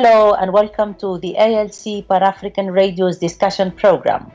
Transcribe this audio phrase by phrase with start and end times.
[0.00, 4.30] Hello and welcome to the ALC Pan African Radio's discussion program.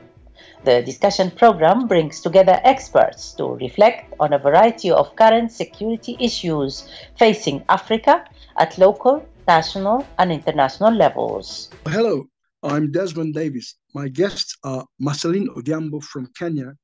[0.64, 6.86] The discussion program brings together experts to reflect on a variety of current security issues
[7.18, 8.26] facing Africa
[8.58, 11.70] at local, national, and international levels.
[11.86, 12.26] Hello,
[12.62, 13.76] I'm Desmond Davis.
[13.94, 16.74] My guests are Merceline Odhiambo from Kenya,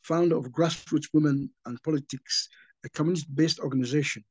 [0.00, 2.48] founder of Grassroots Women and Politics,
[2.82, 4.24] a community based organization,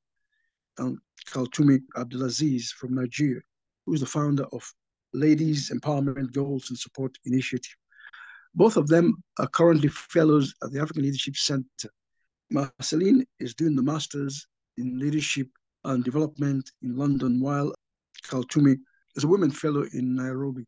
[0.80, 3.42] and Kaltumi Abdulazeez from Nigeria,
[3.86, 4.64] who is the founder of
[5.14, 7.76] Ladies Empowerment Goals and Support Initiative.
[8.54, 11.90] Both of them are currently fellows at the African Leadership Center.
[12.54, 15.48] Merceline is doing the Masters in Leadership
[15.84, 17.74] and Development in London, while
[18.24, 18.78] Kaltumi
[19.16, 20.66] is a Women Fellow in Nairobi.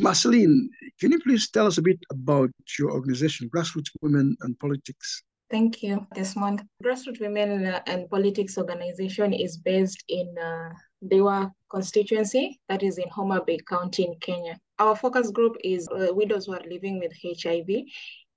[0.00, 0.68] Merceline,
[1.00, 5.22] can you please tell us a bit about your organization, Grassroots Women and Politics?
[5.50, 6.64] Thank you, Desmond.
[6.82, 10.70] Grassroots Women and Politics organization is based in uh,
[11.04, 14.58] Ndhiwa constituency, that is in Homa Bay County in Kenya.
[14.78, 17.84] Our focus group is uh, widows who are living with HIV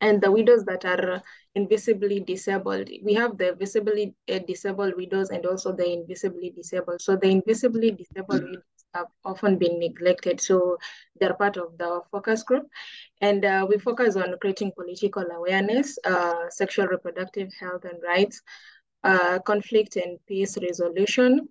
[0.02, 1.22] and the widows that are
[1.56, 2.90] invisibly disabled.
[3.04, 7.02] We have the visibly uh, disabled widows and also the invisibly disabled.
[7.02, 10.40] So the invisibly disabled widows have often been neglected.
[10.40, 10.78] So
[11.20, 12.68] they're part of the focus group.
[13.22, 18.42] And uh, we focus on creating political awareness, uh, sexual reproductive health and rights,
[19.04, 21.48] uh, conflict and peace resolution,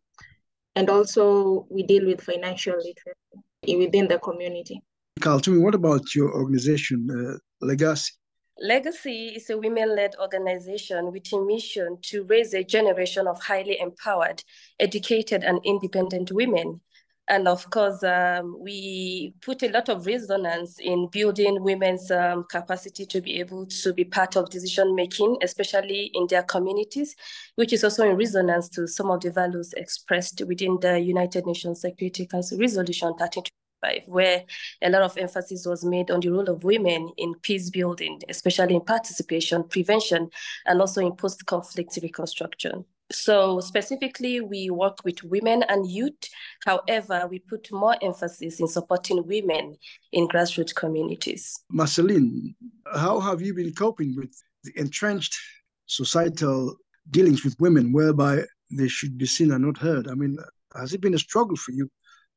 [0.78, 4.80] and also we deal with financial literacy within the community.
[5.20, 8.12] Carl, tell me, what about your organization, uh, Legacy?
[8.60, 13.78] Legacy is a women led organization with a mission to raise a generation of highly
[13.80, 14.42] empowered,
[14.78, 16.80] educated, and independent women
[17.28, 23.04] and of course, um, we put a lot of resonance in building women's um, capacity
[23.04, 27.14] to be able to be part of decision making, especially in their communities,
[27.56, 31.82] which is also in resonance to some of the values expressed within the United Nations
[31.82, 34.44] Security Council Resolution 1325, where
[34.80, 38.74] a lot of emphasis was made on the role of women in peace building, especially
[38.74, 40.30] in participation, prevention,
[40.64, 42.86] and also in post conflict reconstruction.
[43.10, 46.28] So specifically, we work with women and youth.
[46.64, 49.76] However, we put more emphasis in supporting women
[50.12, 51.58] in grassroots communities.
[51.72, 52.54] Merceline,
[52.94, 55.38] how have you been coping with the entrenched
[55.86, 56.76] societal
[57.10, 60.08] dealings with women whereby they should be seen and not heard?
[60.08, 60.36] I mean,
[60.76, 61.90] has it been a struggle for you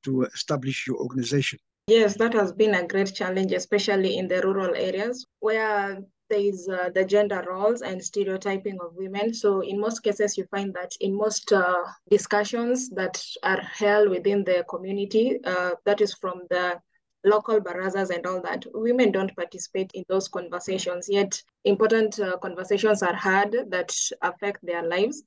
[0.04, 1.60] to establish your organization?
[1.88, 6.00] Yes, that has been a great challenge, especially in the rural areas where
[6.32, 9.34] there is uh, the gender roles and stereotyping of women.
[9.34, 14.46] So in most cases, you find that in most uh, discussions that are held within
[14.46, 16.80] the community, uh, that is from the
[17.26, 21.08] local barazas and all that, women don't participate in those conversations.
[21.10, 25.24] Yet important uh, conversations are had that affect their lives.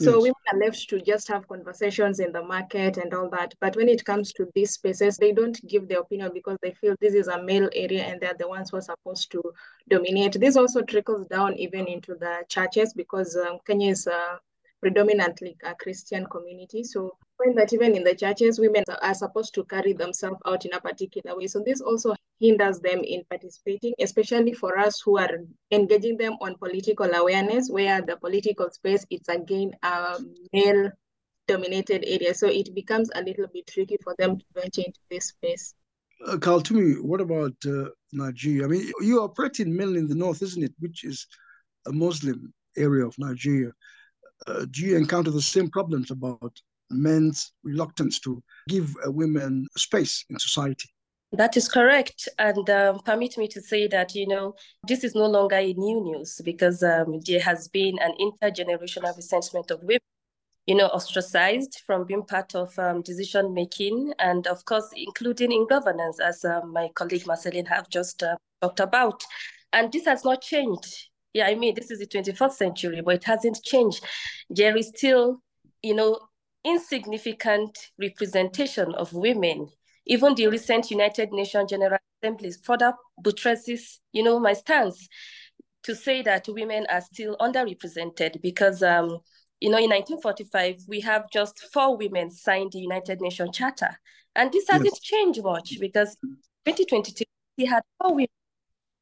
[0.00, 0.22] So yes.
[0.22, 3.54] women are left to just have conversations in the market and all that.
[3.60, 6.96] But when it comes to these spaces, they don't give their opinion because they feel
[7.00, 9.42] this is a male area and they're the ones who are supposed to
[9.88, 10.40] dominate.
[10.40, 14.40] This also trickles down even into the churches because um, Kenya is a
[14.84, 16.84] predominantly a Christian community.
[16.84, 20.74] So find that even in the churches, women are supposed to carry themselves out in
[20.74, 21.46] a particular way.
[21.46, 25.30] So this also hinders them in participating, especially for us who are
[25.70, 30.18] engaging them on political awareness, where the political space is again a
[30.52, 30.90] male
[31.48, 32.34] dominated area.
[32.34, 35.74] So it becomes a little bit tricky for them to venture into this space.
[36.26, 38.64] Uh, Carl, to me, what about uh, Nigeria?
[38.64, 40.74] I mean, you operate in mainly in the north, isn't it?
[40.78, 41.26] Which is
[41.86, 43.72] a Muslim area of Nigeria.
[44.46, 50.38] Uh, do you encounter the same problems about men's reluctance to give women space in
[50.38, 50.88] society?
[51.32, 52.28] That is correct.
[52.38, 54.54] And um, permit me to say that, you know,
[54.86, 59.70] this is no longer a new news because um, there has been an intergenerational resentment
[59.72, 59.98] of women,
[60.66, 65.66] you know, ostracized from being part of um, decision making and, of course, including in
[65.66, 69.24] governance, as um, my colleague Merceline have just uh, talked about.
[69.72, 71.08] And this has not changed.
[71.34, 74.04] Yeah, I mean, this is the 21st century, but it hasn't changed.
[74.48, 75.42] There is still,
[75.82, 76.20] you know,
[76.64, 79.68] insignificant representation of women
[80.06, 85.08] even the recent United Nations General Assembly further buttresses, you know, my stance
[85.84, 89.18] to say that women are still underrepresented because, um,
[89.60, 93.98] you know, in 1945, we have just four women signed the United Nations Charter.
[94.36, 95.00] And this hasn't yes.
[95.00, 96.16] changed much because
[96.66, 97.24] 2022,
[97.58, 98.28] we had four women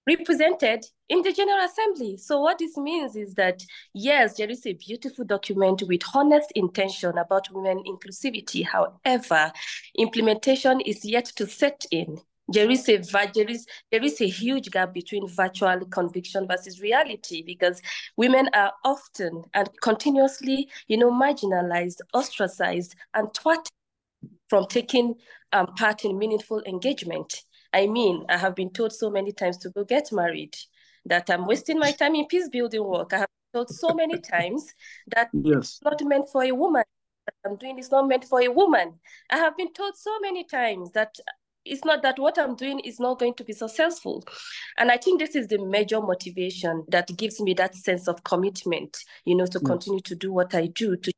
[0.06, 2.16] represented in the General Assembly.
[2.16, 3.62] So what this means is that,
[3.94, 8.64] yes, there is a beautiful document with honest intention about women inclusivity.
[8.64, 9.52] However,
[9.98, 12.18] implementation is yet to set in.
[12.48, 12.96] There is a
[13.34, 17.80] there is there is a huge gap between virtual conviction versus reality because
[18.16, 23.70] women are often and continuously, you know, marginalized, ostracized, and thwarted
[24.50, 25.14] from taking
[25.52, 27.42] um, part in meaningful engagement.
[27.72, 30.54] I mean, I have been told so many times to go get married
[31.06, 33.12] that I'm wasting my time in peace building work.
[33.12, 34.66] I have been told so many times
[35.14, 35.78] that yes.
[35.80, 36.84] it's not meant for a woman.
[37.46, 38.98] I'm doing is not meant for a woman.
[39.30, 41.14] I have been told so many times that
[41.64, 44.24] it's not that what I'm doing is not going to be successful.
[44.78, 48.96] And I think this is the major motivation that gives me that sense of commitment,
[49.24, 49.66] you know, to yes.
[49.66, 51.12] continue to do what I do, to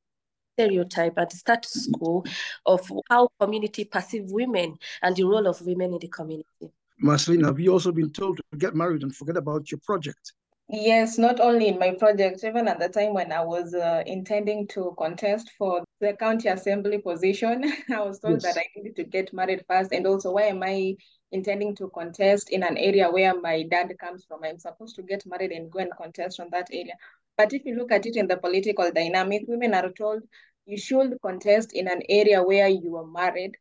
[0.55, 2.25] stereotype and the status quo
[2.67, 6.73] of how community perceive women and the role of women in the community.
[7.03, 10.33] Marcelina, have you also been told to get married and forget about your project?
[10.69, 14.67] Yes, not only in my project, even at the time when I was uh, intending
[14.69, 18.55] to contest for the county assembly position, I was told yes.
[18.55, 19.93] that I needed to get married first.
[19.93, 20.97] And also, why am I
[21.33, 24.43] intending to contest in an area where my dad comes from?
[24.43, 26.95] I'm supposed to get married and go and contest from that area.
[27.37, 30.23] But if you look at it in the political dynamic, women are told
[30.67, 33.57] you should contest in an area where you are married.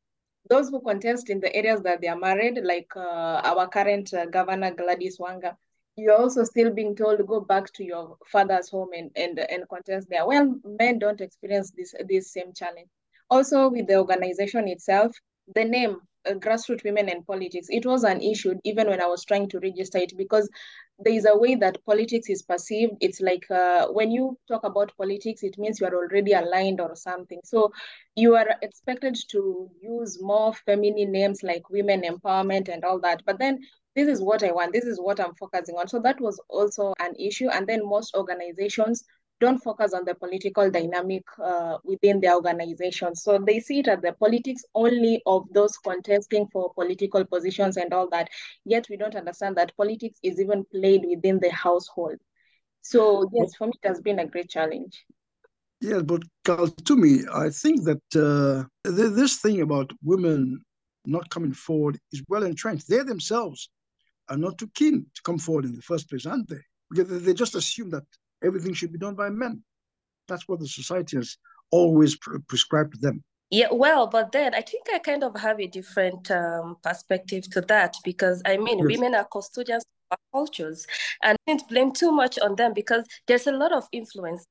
[0.50, 4.26] Those who contest in the areas that they are married, like uh, our current uh,
[4.26, 5.56] governor Gladys Wanga,
[5.96, 9.68] you're also still being told to go back to your father's home and, and, and
[9.70, 10.26] contest there.
[10.26, 12.90] Well, men don't experience this, this same challenge.
[13.30, 15.16] Also, with the organization itself,
[15.56, 19.24] the name uh, grassroots women and politics it was an issue even when i was
[19.26, 20.50] trying to register it because
[21.00, 22.94] there is a way that politics is perceived.
[23.02, 26.96] It's like uh, when you talk about politics it means you are already aligned or
[26.96, 27.40] something.
[27.44, 27.72] So
[28.16, 33.24] you are expected to use more feminine names like women empowerment and all that.
[33.26, 33.60] But then
[33.96, 35.88] this is what i want this is what i'm focusing on.
[35.88, 37.50] So that was also an issue.
[37.50, 39.04] And then most organizations
[39.44, 43.16] don't focus on the political dynamic uh, within the organization.
[43.16, 47.94] So they see it as the politics only of those contesting for political positions and
[47.94, 48.30] all that.
[48.64, 52.18] Yet we don't understand that politics is even played within the household.
[52.82, 55.06] So yes, for me, it has been a great challenge.
[55.82, 56.22] Yeah, but
[56.86, 60.62] to me, I think that uh, this thing about women
[61.06, 62.88] not coming forward is well entrenched.
[62.88, 63.70] They themselves
[64.30, 66.64] are not too keen to come forward in the first place, aren't they?
[66.90, 68.04] Because they just assume that
[68.44, 69.64] everything should be done by men.
[70.28, 71.38] That's what the society has
[71.72, 73.24] always pre- prescribed to them.
[73.50, 77.62] Yeah, well, but then I think I kind of have a different um, perspective to
[77.62, 78.88] that because I mean, yes.
[78.88, 80.88] women are custodians of our cultures
[81.22, 84.48] and I didn't blame too much on them because there's a lot of influence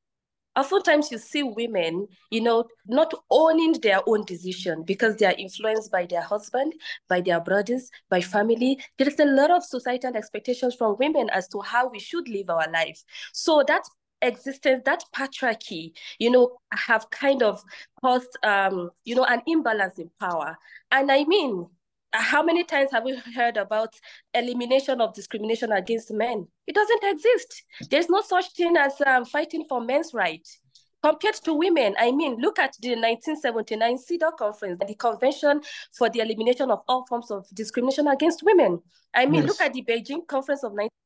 [0.56, 5.90] oftentimes you see women, you know, not owning their own decision because they are influenced
[5.90, 6.74] by their husband,
[7.08, 8.78] by their brothers, by family.
[8.98, 12.50] There is a lot of societal expectations from women as to how we should live
[12.50, 13.04] our lives.
[13.32, 13.82] So that
[14.20, 17.62] existence, that patriarchy, you know, have kind of
[18.00, 20.56] caused, um, you know, an imbalance in power.
[20.90, 21.66] And I mean,
[22.12, 23.94] how many times have we heard about
[24.34, 26.46] elimination of discrimination against men?
[26.66, 27.64] It doesn't exist.
[27.90, 30.58] There's no such thing as um, fighting for men's rights.
[31.02, 35.60] Compared to women, I mean, look at the 1979 CEDAW conference, the Convention
[35.92, 38.80] for the Elimination of All Forms of Discrimination Against Women.
[39.12, 39.48] I mean, yes.
[39.48, 41.01] look at the Beijing Conference of 19 5.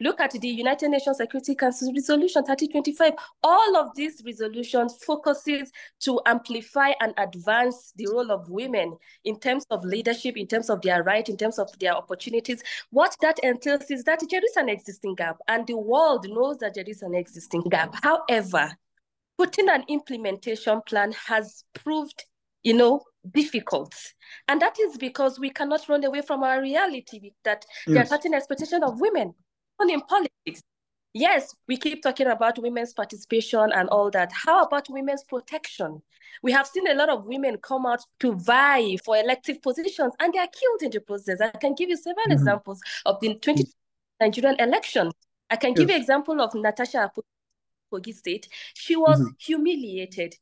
[0.00, 3.12] Look at the United Nations Security Council Resolution 3025.
[3.42, 9.64] All of these resolutions focuses to amplify and advance the role of women in terms
[9.70, 12.62] of leadership, in terms of their right, in terms of their opportunities.
[12.90, 16.74] What that entails is that there is an existing gap and the world knows that
[16.74, 17.94] there is an existing gap.
[18.02, 18.70] However,
[19.36, 22.24] putting an implementation plan has proved,
[22.64, 23.02] you know,
[23.32, 23.94] difficult.
[24.48, 27.94] And that is because we cannot run away from our reality that yes.
[27.94, 29.34] there are certain expectations of women,
[29.88, 30.62] in politics.
[31.12, 34.32] Yes, we keep talking about women's participation and all that.
[34.32, 36.02] How about women's protection?
[36.42, 40.32] We have seen a lot of women come out to vie for elective positions and
[40.32, 41.40] they are killed in the process.
[41.40, 42.32] I can give you several mm-hmm.
[42.32, 43.64] examples of the 20
[44.20, 45.12] Nigerian election.
[45.50, 45.96] I can give yes.
[45.96, 47.12] you example of Natasha
[47.92, 48.48] Kogi State.
[48.74, 49.28] She was mm-hmm.
[49.38, 50.36] humiliated.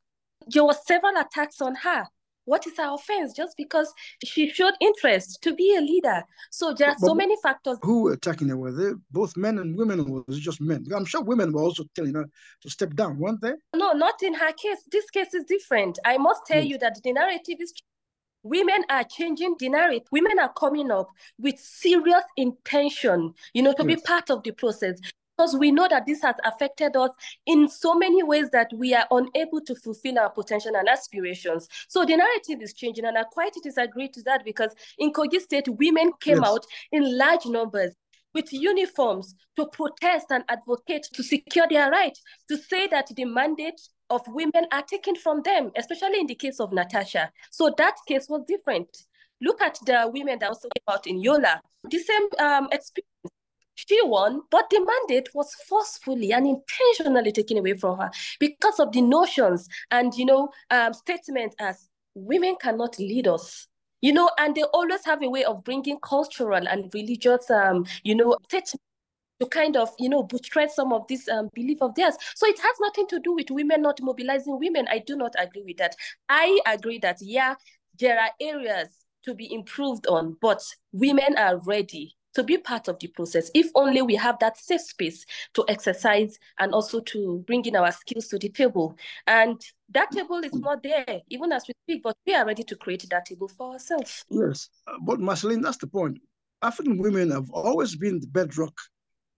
[0.49, 2.07] There were several attacks on her.
[2.45, 3.33] What is her offense?
[3.33, 3.93] Just because
[4.25, 6.25] she showed interest to be a leader.
[6.51, 7.79] So there are but, so many factors.
[7.83, 8.57] who were attacking her?
[8.57, 10.85] Were they both men and women or was it just men?
[10.95, 12.29] I'm sure women were also telling her
[12.63, 13.53] to step down weren't they?
[13.75, 14.79] No not in her case.
[14.91, 15.99] This case is different.
[16.05, 16.69] I must tell yes.
[16.69, 17.73] you that the narrative is
[18.43, 20.09] women are changing the narrative.
[20.11, 23.97] Women are coming up with serious intention you know to yes.
[23.97, 24.99] be part of the process
[25.43, 27.11] because we know that this has affected us
[27.47, 31.69] in so many ways that we are unable to fulfill our potential and aspirations.
[31.89, 35.69] So the narrative is changing, and I quite disagree to that because in Kogi State,
[35.69, 36.47] women came yes.
[36.49, 37.95] out in large numbers
[38.35, 42.17] with uniforms to protest and advocate to secure their right,
[42.49, 43.81] to say that the mandate
[44.11, 47.33] of women are taken from them, especially in the case of Natasha.
[47.51, 48.89] So that case was different.
[49.41, 51.61] Look at the women that also came out in Yola.
[51.91, 53.12] The same um, experience
[53.75, 58.93] she won, but the mandate was forcefully and intentionally taken away from her because of
[58.93, 63.67] the notions and you know um, statements as women cannot lead us.
[64.01, 68.17] You know and they always have a way of bringing cultural and religious um you
[68.17, 72.17] know to kind of you know buttress some of this um, belief of theirs.
[72.35, 74.87] So it has nothing to do with women not mobilizing women.
[74.91, 75.97] I do not agree with that.
[76.29, 77.55] I agree that yeah
[77.99, 78.89] there are areas
[79.25, 80.63] to be improved on but
[80.93, 84.81] women are ready to be part of the process if only we have that safe
[84.81, 88.97] space to exercise and also to bring in our skills to the table
[89.27, 89.61] and
[89.91, 93.05] that table is not there even as we speak but we are ready to create
[93.11, 94.69] that table for ourselves yes
[95.03, 96.19] but merceline that's the point
[96.63, 98.75] african women have always been the bedrock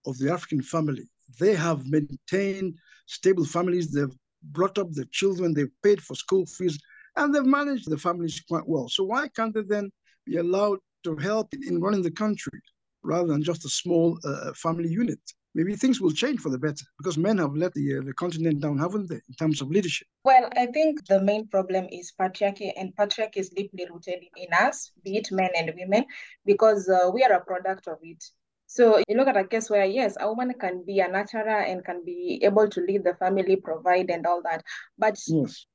[0.05, 1.07] of the African family.
[1.39, 3.91] They have maintained stable families.
[3.91, 5.53] They've brought up their children.
[5.53, 6.79] They've paid for school fees,
[7.15, 8.87] and they've managed the families quite well.
[8.89, 9.91] So why can't they then
[10.25, 12.59] be allowed to help in running the country
[13.05, 15.19] rather than just a small uh, family unit?
[15.53, 18.59] Maybe things will change for the better because men have let the, uh, the continent
[18.59, 20.05] down, haven't they, in terms of leadership?
[20.25, 24.91] Well, I think the main problem is patriarchy, and patriarchy is deeply rooted in us,
[25.05, 26.05] be it men and women,
[26.45, 28.21] because uh, we are a product of it.
[28.67, 31.85] So you look at a case where, yes, a woman can be a nurturer and
[31.85, 34.61] can be able to lead the family, provide and all that.
[34.97, 35.67] But yes.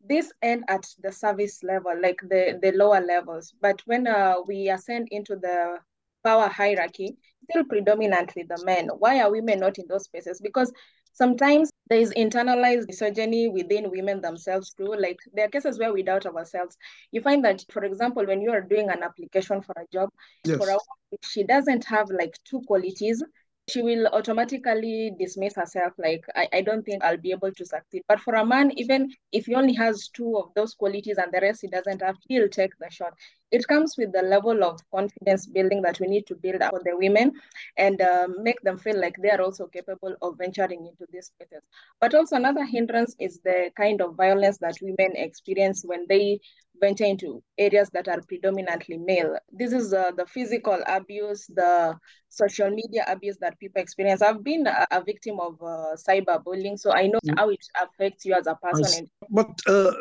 [0.00, 3.52] this end at the service level, like the, the lower levels.
[3.60, 5.78] But when uh, we ascend into the
[6.26, 7.16] power hierarchy,
[7.48, 8.88] still predominantly the men.
[8.98, 10.40] Why are women not in those spaces?
[10.40, 10.72] Because
[11.12, 14.92] sometimes there is internalized misogyny within women themselves too.
[14.98, 16.76] Like there are cases where we doubt ourselves.
[17.12, 20.10] You find that, for example, when you are doing an application for a job,
[20.44, 20.56] yes.
[20.56, 20.78] for a
[21.22, 23.22] she doesn't have like two qualities,
[23.68, 28.02] she will automatically dismiss herself like I, I don't think i'll be able to succeed.
[28.08, 31.40] But for a man even if he only has two of those qualities and the
[31.40, 33.14] rest he doesn't have he'll take the shot.
[33.50, 36.82] It comes with the level of confidence building that we need to build up for
[36.84, 37.32] the women
[37.76, 41.62] and uh, make them feel like they are also capable of venturing into these spaces.
[42.00, 46.40] But also another hindrance is the kind of violence that women experience when they
[46.80, 49.36] venture into areas that are predominantly male.
[49.50, 51.96] This is uh, the physical abuse, the
[52.28, 54.22] social media abuse that people experience.
[54.22, 57.34] I've been a, a victim of uh, cyberbullying, so I know mm.
[57.38, 59.08] how it affects you as a person.
[59.30, 59.92] But, uh,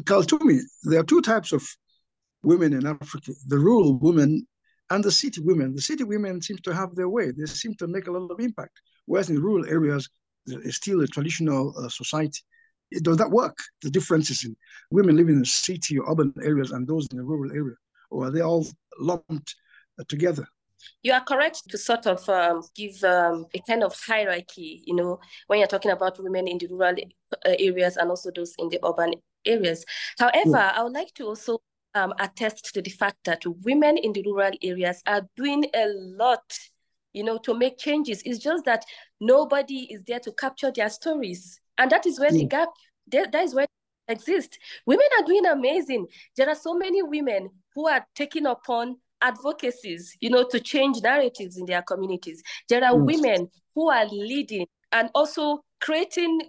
[0.00, 1.62] Kaltumi, there are two types of
[2.42, 4.46] women in Africa the rural women
[4.90, 5.74] and the city women.
[5.74, 8.40] The city women seem to have their way, they seem to make a lot of
[8.40, 8.80] impact.
[9.06, 10.08] Whereas in rural areas,
[10.46, 12.40] there is still a traditional uh, society
[13.00, 13.56] does that work?
[13.82, 14.56] The differences in
[14.90, 17.76] women living in the city or urban areas and those in the rural area,
[18.10, 18.66] or are they all
[18.98, 19.54] lumped
[19.98, 20.46] uh, together?
[21.02, 25.20] You are correct to sort of um, give um, a kind of hierarchy, you know,
[25.46, 26.94] when you're talking about women in the rural
[27.32, 29.84] uh, areas and also those in the urban areas.
[30.18, 30.72] However, yeah.
[30.74, 31.62] I would like to also
[31.94, 36.58] um, attest to the fact that women in the rural areas are doing a lot,
[37.12, 38.22] you know, to make changes.
[38.24, 38.84] It's just that
[39.20, 41.60] nobody is there to capture their stories.
[41.78, 42.48] And that is where the hmm.
[42.48, 42.68] gap,
[43.06, 43.66] there, that is where
[44.08, 44.58] exists.
[44.86, 46.06] Women are doing amazing.
[46.36, 51.56] There are so many women who are taking upon advocacies, you know, to change narratives
[51.56, 52.42] in their communities.
[52.68, 53.00] There are yes.
[53.00, 56.40] women who are leading and also creating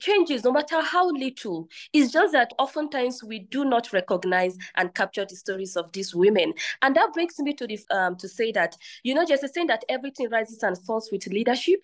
[0.00, 1.68] changes no matter how little.
[1.92, 6.54] It's just that oftentimes we do not recognize and capture the stories of these women.
[6.82, 9.84] And that brings me to the um, to say that you know just saying that
[9.88, 11.80] everything rises and falls with leadership.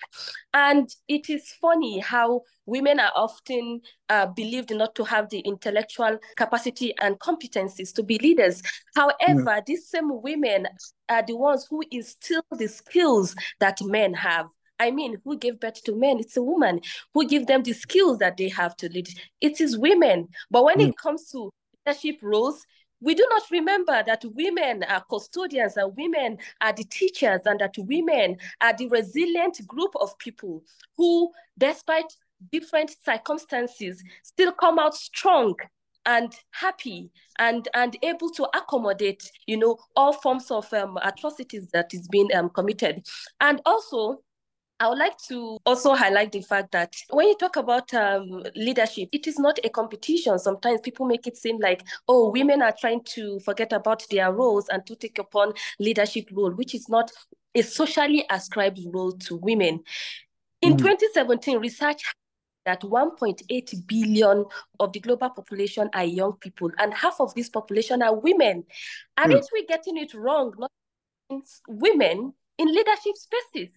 [0.54, 6.18] And it is funny how women are often uh, believed not to have the intellectual
[6.36, 8.62] capacity and competencies to be leaders.
[8.94, 9.60] However yeah.
[9.66, 10.68] these same women
[11.08, 14.46] are the ones who instill the skills that men have
[14.80, 16.18] I mean, who gave birth to men?
[16.18, 16.80] It's a woman.
[17.14, 19.08] Who give them the skills that they have to lead?
[19.40, 20.28] It is women.
[20.50, 20.88] But when mm.
[20.88, 21.50] it comes to
[21.86, 22.64] leadership roles,
[23.02, 27.74] we do not remember that women are custodians and women are the teachers and that
[27.78, 30.62] women are the resilient group of people
[30.96, 32.12] who, despite
[32.50, 35.54] different circumstances, still come out strong
[36.06, 41.92] and happy and and able to accommodate you know all forms of um, atrocities that
[41.92, 43.06] is being um, committed
[43.42, 44.18] and also
[44.80, 49.10] I would like to also highlight the fact that when you talk about um, leadership,
[49.12, 50.38] it is not a competition.
[50.38, 54.68] Sometimes people make it seem like, oh, women are trying to forget about their roles
[54.70, 57.10] and to take upon leadership role, which is not
[57.54, 59.80] a socially ascribed role to women.
[60.62, 60.78] In mm.
[60.78, 62.02] 2017, research
[62.64, 64.46] that 1.8 billion
[64.78, 68.64] of the global population are young people, and half of this population are women.
[69.18, 69.46] Aren't mm.
[69.52, 70.54] we getting it wrong?
[70.58, 70.70] Not
[71.68, 73.68] women in leadership spaces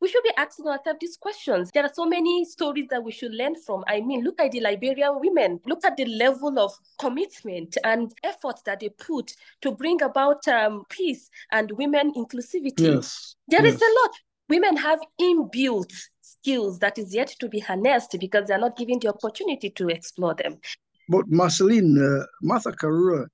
[0.00, 1.70] we should be asking ourselves these questions.
[1.72, 3.84] There are so many stories that we should learn from.
[3.88, 5.60] I mean, look at the Liberian women.
[5.66, 10.84] Look at the level of commitment and effort that they put to bring about um,
[10.88, 12.94] peace and women inclusivity.
[12.94, 13.34] Yes.
[13.48, 13.74] There yes.
[13.74, 14.10] is a lot.
[14.48, 19.08] Women have inbuilt skills that is yet to be harnessed because they're not given the
[19.08, 20.58] opportunity to explore them.
[21.08, 23.26] But Merceline, uh, Martha Karua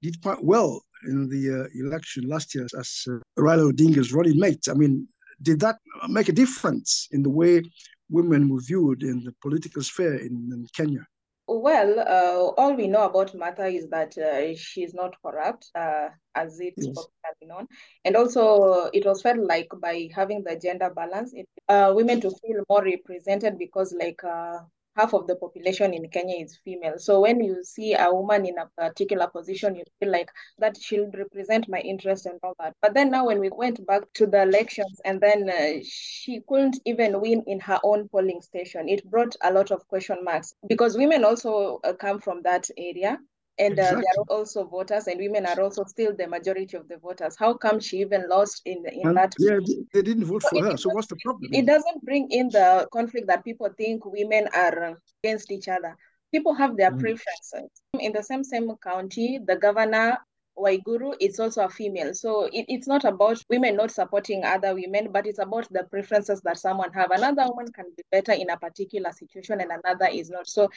[0.00, 4.66] did quite well in the uh, election last year as uh, Raila Odinga's running mate.
[4.70, 5.08] I mean,
[5.40, 5.78] did that
[6.08, 7.62] make a difference in the way
[8.10, 11.06] women were viewed in the political sphere in, in Kenya?
[11.50, 16.60] Well, uh, all we know about Martha is that uh, she's not corrupt, uh, as
[16.60, 16.94] it's yes.
[16.94, 17.66] popularly known.
[18.04, 22.30] And also, it was felt like by having the gender balance, it, uh, women to
[22.30, 24.58] feel more represented because, like, uh,
[24.98, 26.98] half of the population in Kenya is female.
[26.98, 31.10] So when you see a woman in a particular position, you feel like that she'll
[31.12, 32.74] represent my interest and all that.
[32.82, 36.80] But then now when we went back to the elections and then uh, she couldn't
[36.84, 40.96] even win in her own polling station, it brought a lot of question marks because
[40.96, 43.18] women also uh, come from that area
[43.58, 44.02] and uh, exactly.
[44.02, 47.52] they are also voters and women are also still the majority of the voters how
[47.54, 49.58] come she even lost in in and that yeah
[49.92, 52.86] they didn't vote so for her so what's the problem it doesn't bring in the
[52.92, 55.96] conflict that people think women are against each other
[56.30, 57.00] people have their mm.
[57.00, 60.18] preferences in the same same county the governor
[60.58, 62.12] Waiguru is also a female.
[62.14, 66.40] So it, it's not about women not supporting other women, but it's about the preferences
[66.42, 67.10] that someone have.
[67.10, 70.48] Another woman can be better in a particular situation and another is not.
[70.48, 70.68] So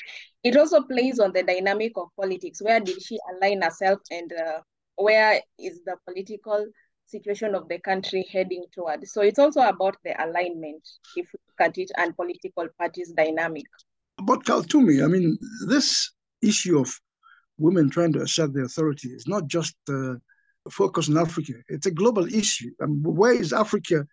[0.44, 2.62] it also plays on the dynamic of politics.
[2.62, 4.60] Where did she align herself and uh,
[4.96, 6.68] where is the political
[7.06, 9.08] situation of the country heading toward?
[9.08, 13.66] So it's also about the alignment, if we look at it, and political parties dynamic.
[14.24, 16.12] But Kaltumi, I mean, this
[16.44, 16.94] issue of
[17.62, 20.16] women trying to assert their authority is not just uh,
[20.70, 21.54] focus on Africa.
[21.70, 22.72] It's a global issue.
[22.82, 24.06] I mean, where is Africa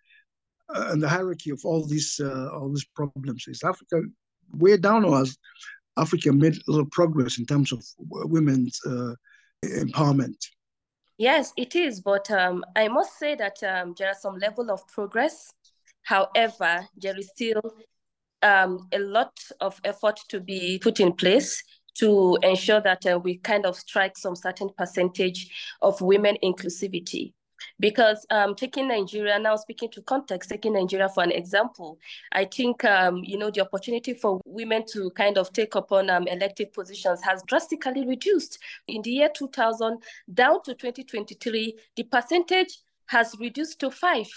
[0.75, 3.45] uh, in the hierarchy of all these uh, all these problems?
[3.47, 4.01] Is Africa
[4.53, 5.37] way down, or has
[5.97, 7.83] Africa made a little progress in terms of
[8.35, 9.13] women's uh,
[9.65, 10.39] empowerment?
[11.17, 11.99] Yes, it is.
[12.01, 15.51] But um, I must say that um, there are some level of progress.
[16.03, 17.61] However, there is still
[18.41, 21.61] um, a lot of effort to be put in place
[21.99, 25.49] to ensure that uh, we kind of strike some certain percentage
[25.81, 27.33] of women inclusivity.
[27.77, 31.99] Because um, taking Nigeria, now speaking to context, taking Nigeria for an example,
[32.31, 36.25] I think, um, you know, the opportunity for women to kind of take upon um,
[36.73, 38.59] positions has drastically reduced.
[38.87, 40.01] In the year 2000,
[40.33, 44.27] down to 2023, the percentage has reduced to five.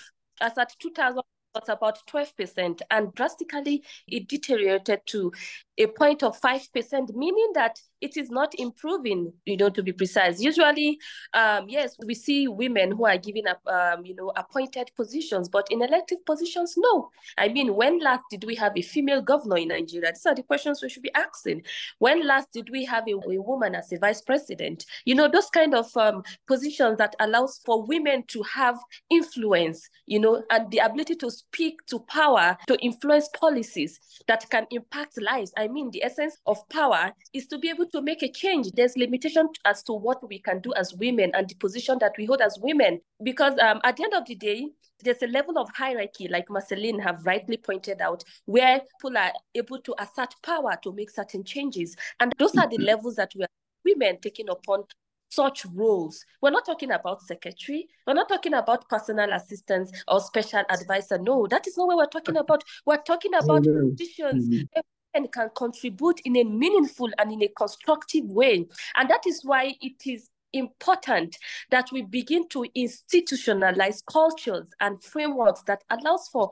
[0.40, 1.22] As at 2000,
[1.54, 5.32] was about 12%, and drastically it deteriorated to
[5.78, 10.40] a point of 5%, meaning that it is not improving, you know, to be precise.
[10.40, 10.98] Usually,
[11.32, 15.66] um, yes, we see women who are given up, um, you know, appointed positions, but
[15.70, 17.10] in elective positions, no.
[17.38, 20.12] I mean, when last did we have a female governor in Nigeria?
[20.12, 21.62] These are the questions we should be asking.
[21.98, 24.84] When last did we have a, a woman as a vice president?
[25.04, 28.78] You know, those kind of um, positions that allows for women to have
[29.10, 34.66] influence, you know, and the ability to speak to power, to influence policies that can
[34.70, 35.52] impact lives.
[35.68, 38.70] Mean, the essence of power is to be able to make a change.
[38.72, 42.26] There's limitation as to what we can do as women and the position that we
[42.26, 43.00] hold as women.
[43.22, 44.68] Because um, at the end of the day,
[45.02, 49.80] there's a level of hierarchy, like Merceline have rightly pointed out, where people are able
[49.80, 51.96] to assert power to make certain changes.
[52.20, 52.86] And those are the mm-hmm.
[52.86, 53.48] levels that we are
[53.84, 54.84] women taking upon
[55.28, 56.24] such roles.
[56.40, 57.88] We're not talking about secretary.
[58.06, 61.18] We're not talking about personal assistants or special advisor.
[61.18, 62.62] No, that is not what we're talking about.
[62.84, 64.80] We're talking about positions mm-hmm.
[65.14, 68.66] And can contribute in a meaningful and in a constructive way.
[68.96, 71.38] And that is why it is important
[71.70, 76.50] that we begin to institutionalize cultures and frameworks that allows for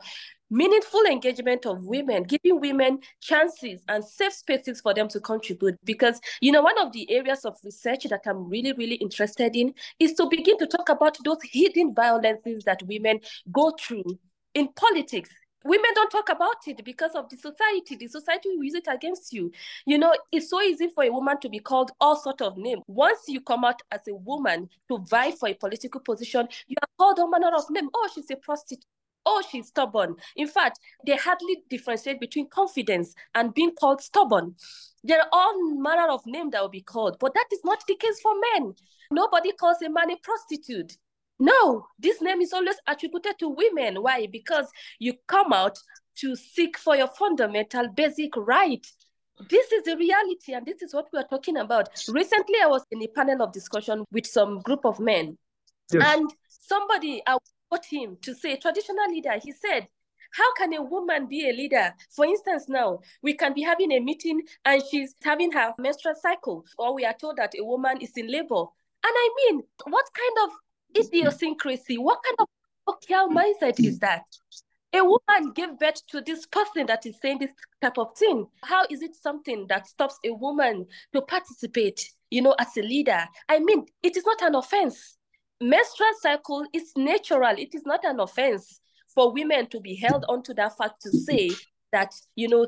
[0.50, 5.76] meaningful engagement of women, giving women chances and safe spaces for them to contribute.
[5.84, 9.74] Because, you know, one of the areas of research that I'm really, really interested in
[9.98, 13.20] is to begin to talk about those hidden violences that women
[13.52, 14.18] go through
[14.54, 15.30] in politics
[15.64, 19.32] women don't talk about it because of the society the society will use it against
[19.32, 19.50] you
[19.86, 22.80] you know it's so easy for a woman to be called all sort of name
[22.86, 26.88] once you come out as a woman to vie for a political position you are
[26.98, 28.84] called all manner of name oh she's a prostitute
[29.26, 30.16] oh, she's stubborn.
[30.36, 34.54] In fact, they hardly differentiate between confidence and being called stubborn.
[35.04, 37.96] There are all manner of name that will be called, but that is not the
[37.96, 38.74] case for men.
[39.10, 40.96] Nobody calls a man a prostitute.
[41.40, 44.02] No, this name is always attributed to women.
[44.02, 44.26] Why?
[44.26, 44.66] Because
[44.98, 45.78] you come out
[46.18, 48.86] to seek for your fundamental basic right.
[49.48, 51.88] This is the reality, and this is what we are talking about.
[52.08, 55.38] Recently, I was in a panel of discussion with some group of men,
[55.90, 56.02] yes.
[56.06, 57.38] and somebody, I
[57.88, 59.38] him to say traditional leader.
[59.42, 59.88] He said,
[60.32, 61.94] how can a woman be a leader?
[62.10, 66.64] For instance, now we can be having a meeting and she's having her menstrual cycle,
[66.78, 68.64] or we are told that a woman is in labor.
[69.02, 70.56] And I mean, what kind of
[70.96, 72.48] idiosyncrasy, what kind of
[73.00, 74.24] patriarchal mindset is that?
[74.92, 78.46] a woman gave birth to this person that is saying this type of thing.
[78.64, 83.24] How is it something that stops a woman to participate, you know, as a leader?
[83.48, 85.16] I mean, it is not an offense.
[85.60, 87.54] Menstrual cycle is natural.
[87.56, 88.80] It is not an offense
[89.14, 91.50] for women to be held onto that fact to say
[91.92, 92.66] that, you know,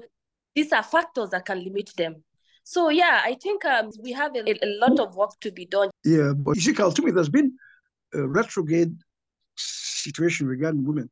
[0.54, 2.22] these are factors that can limit them.
[2.64, 5.90] So yeah, I think um, we have a, a, lot of work to be done.
[6.04, 7.56] Yeah, but you see, to me, there's been
[8.14, 8.96] retrograde
[9.56, 11.08] situation regarding women.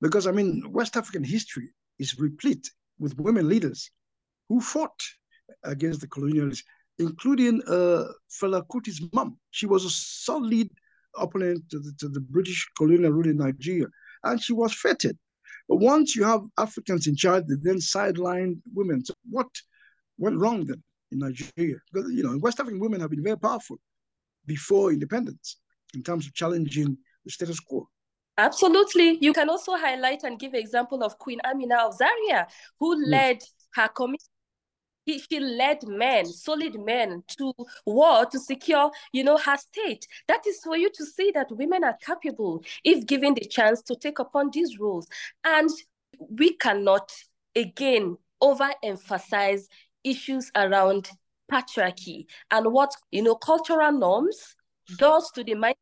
[0.00, 3.90] Because, I mean, West African history is replete with women leaders
[4.48, 5.00] who fought
[5.62, 6.62] against the colonialists,
[6.98, 9.38] including uh, Fela Kuti's mom.
[9.50, 10.68] She was a solid
[11.16, 13.86] opponent to the, to the British colonial rule in Nigeria,
[14.24, 15.16] and she was feted.
[15.68, 19.04] But once you have Africans in charge, they then sidelined women.
[19.04, 19.48] So what
[20.18, 21.76] went wrong then in Nigeria?
[21.92, 23.78] Because, you know, West African women have been very powerful
[24.46, 25.56] before independence
[25.94, 27.88] in terms of challenging the status quo.
[28.36, 29.18] Absolutely.
[29.20, 32.48] You can also highlight and give example of Queen Amina of Zaria,
[32.80, 33.08] who yes.
[33.08, 33.38] led
[33.74, 34.24] her community.
[35.06, 37.52] She led men, solid men, to
[37.84, 40.06] war to secure, you know, her state.
[40.28, 43.96] That is for you to see that women are capable if given the chance to
[43.96, 45.06] take upon these roles.
[45.44, 45.68] And
[46.18, 47.12] we cannot,
[47.54, 49.64] again, overemphasize
[50.04, 51.10] issues around
[51.52, 54.56] patriarchy and what, you know, cultural norms
[54.98, 55.76] does to the mind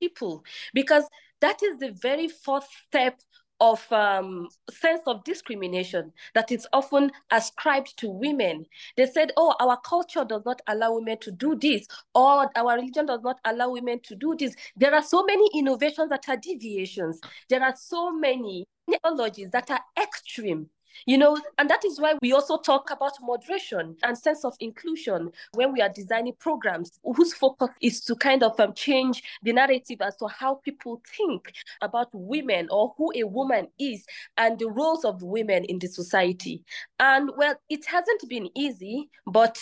[0.00, 1.04] people because
[1.40, 3.20] that is the very first step
[3.60, 8.64] of um, sense of discrimination that is often ascribed to women.
[8.96, 13.06] They said, oh, our culture does not allow women to do this, or our religion
[13.06, 14.54] does not allow women to do this.
[14.76, 17.20] There are so many innovations that are deviations.
[17.48, 20.68] There are so many ideologies that are extreme
[21.06, 25.30] you know, and that is why we also talk about moderation and sense of inclusion
[25.54, 30.00] when we are designing programs whose focus is to kind of um, change the narrative
[30.00, 34.04] as to how people think about women or who a woman is
[34.36, 36.64] and the roles of women in the society.
[36.98, 39.58] And well, it hasn't been easy, but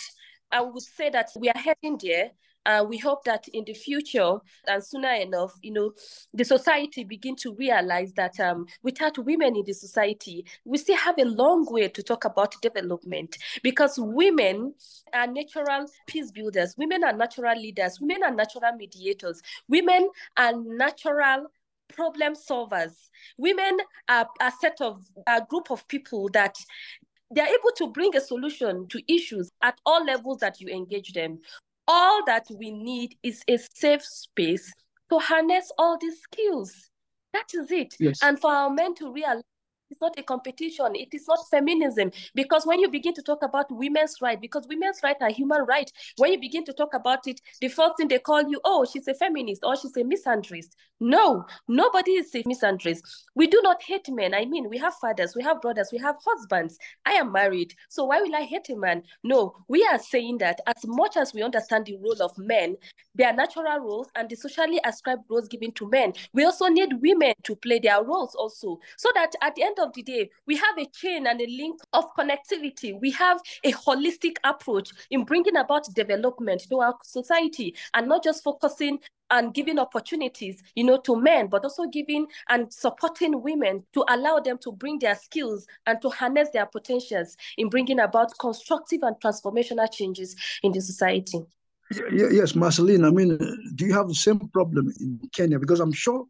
[0.51, 2.31] I would say that we are heading there.
[2.67, 5.91] Uh, we hope that in the future and sooner enough, you know,
[6.33, 11.17] the society begin to realize that um, without women in the society, we still have
[11.17, 14.73] a long way to talk about development because women
[15.13, 21.47] are natural peace builders, women are natural leaders, women are natural mediators, women are natural
[21.87, 23.09] problem solvers.
[23.37, 23.77] Women
[24.09, 26.57] are a set of a group of people that
[27.31, 31.39] they're able to bring a solution to issues at all levels that you engage them.
[31.87, 34.73] All that we need is a safe space
[35.09, 36.89] to harness all these skills.
[37.33, 37.95] That is it.
[37.99, 38.19] Yes.
[38.21, 39.43] And for our men to realize
[39.89, 40.95] it's not a competition.
[40.95, 42.11] It is not feminism.
[42.35, 45.91] Because when you begin to talk about women's rights, because women's rights are human rights,
[46.17, 49.07] when you begin to talk about it, the first thing they call you, oh, she's
[49.07, 50.71] a feminist or she's a misandrist.
[50.99, 53.01] No, nobody is a misandrist.
[53.35, 54.33] We do not hate men.
[54.33, 56.77] I mean, we have fathers, we have brothers, we have husbands.
[57.05, 57.73] I am married.
[57.89, 59.03] So why will I hate a man?
[59.23, 62.77] No, we are saying that as much as we understand the role of men,
[63.13, 67.33] their natural roles and the socially ascribed roles given to men, we also need women
[67.43, 68.79] to play their roles also.
[68.97, 71.45] So that at the end end of the day, we have a chain and a
[71.45, 72.99] link of connectivity.
[72.99, 78.43] We have a holistic approach in bringing about development to our society and not just
[78.43, 84.05] focusing and giving opportunities, you know, to men, but also giving and supporting women to
[84.07, 89.01] allow them to bring their skills and to harness their potentials in bringing about constructive
[89.03, 91.39] and transformational changes in the society.
[92.11, 93.37] Yes, Merceline, I mean,
[93.75, 95.59] do you have the same problem in Kenya?
[95.59, 96.25] Because I'm sure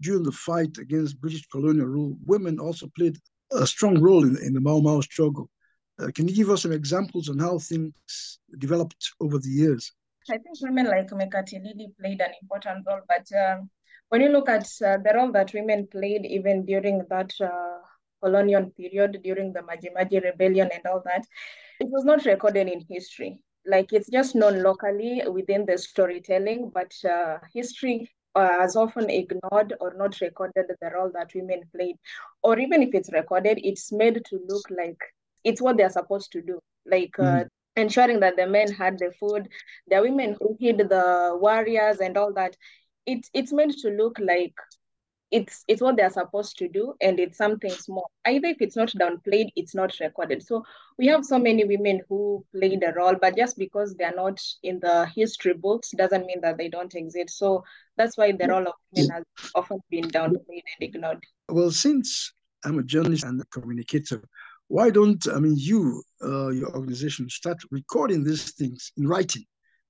[0.00, 3.18] during the fight against British colonial rule, women also played
[3.52, 5.48] a strong role in, in the Mau Mau struggle.
[6.00, 9.92] Uh, can you give us some examples on how things developed over the years?
[10.30, 13.62] I think women like Mekatilili played an important role, but uh,
[14.10, 17.78] when you look at uh, the role that women played even during that uh,
[18.22, 21.24] colonial period, during the Maji Maji rebellion and all that,
[21.80, 23.40] it was not recorded in history.
[23.66, 29.74] Like it's just known locally within the storytelling, but uh, history uh, has often ignored
[29.80, 31.96] or not recorded the role that women played.
[32.42, 34.98] Or even if it's recorded, it's made to look like
[35.44, 36.60] it's what they're supposed to do.
[36.86, 37.42] Like mm.
[37.42, 37.44] uh,
[37.76, 39.48] ensuring that the men had the food,
[39.88, 42.56] the women who hid the warriors and all that.
[43.06, 44.54] It's it's made to look like
[45.30, 48.10] it's it's what they're supposed to do and it's something small.
[48.26, 50.42] Either if it's not downplayed it's not recorded.
[50.42, 50.64] So
[50.98, 54.80] we have so many women who played a role but just because they're not in
[54.80, 57.38] the history books doesn't mean that they don't exist.
[57.38, 57.64] So
[57.96, 61.24] that's why the role of women has often been downplayed and ignored.
[61.48, 62.32] Well since
[62.64, 64.22] i'm a journalist and a communicator
[64.68, 69.44] why don't i mean you uh, your organization start recording these things in writing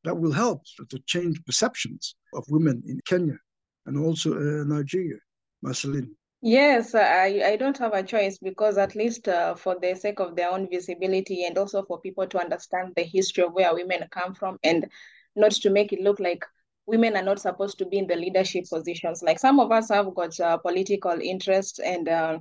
[0.04, 3.38] that will help to change perceptions of women in kenya
[3.86, 5.18] and also uh, nigeria
[5.64, 6.10] Merceline?
[6.40, 10.36] Yes, I, I don't have a choice because at least uh, for the sake of
[10.36, 14.34] their own visibility and also for people to understand the history of where women come
[14.34, 14.86] from and
[15.34, 16.44] not to make it look like
[16.86, 19.20] women are not supposed to be in the leadership positions.
[19.22, 22.38] Like some of us have got uh, political interest and uh,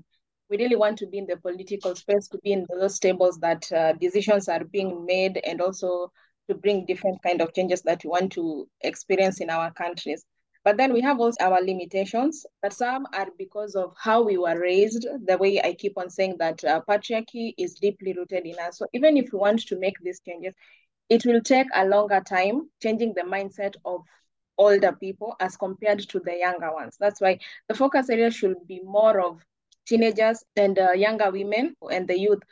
[0.49, 3.69] we really want to be in the political space, to be in those tables that
[3.71, 6.11] uh, decisions are being made and also
[6.49, 10.23] to bring different kind of changes that we want to experience in our countries.
[10.67, 14.59] But then we have also our limitations, but some are because of how we were
[14.59, 18.77] raised, the way I keep on saying that uh, patriarchy is deeply rooted in us.
[18.77, 20.53] So even if we want to make these changes,
[21.07, 24.01] it will take a longer time changing the mindset of
[24.57, 26.97] older people as compared to the younger ones.
[26.99, 29.39] That's why the focus area should be more of
[29.87, 32.43] teenagers and uh, younger women and the youth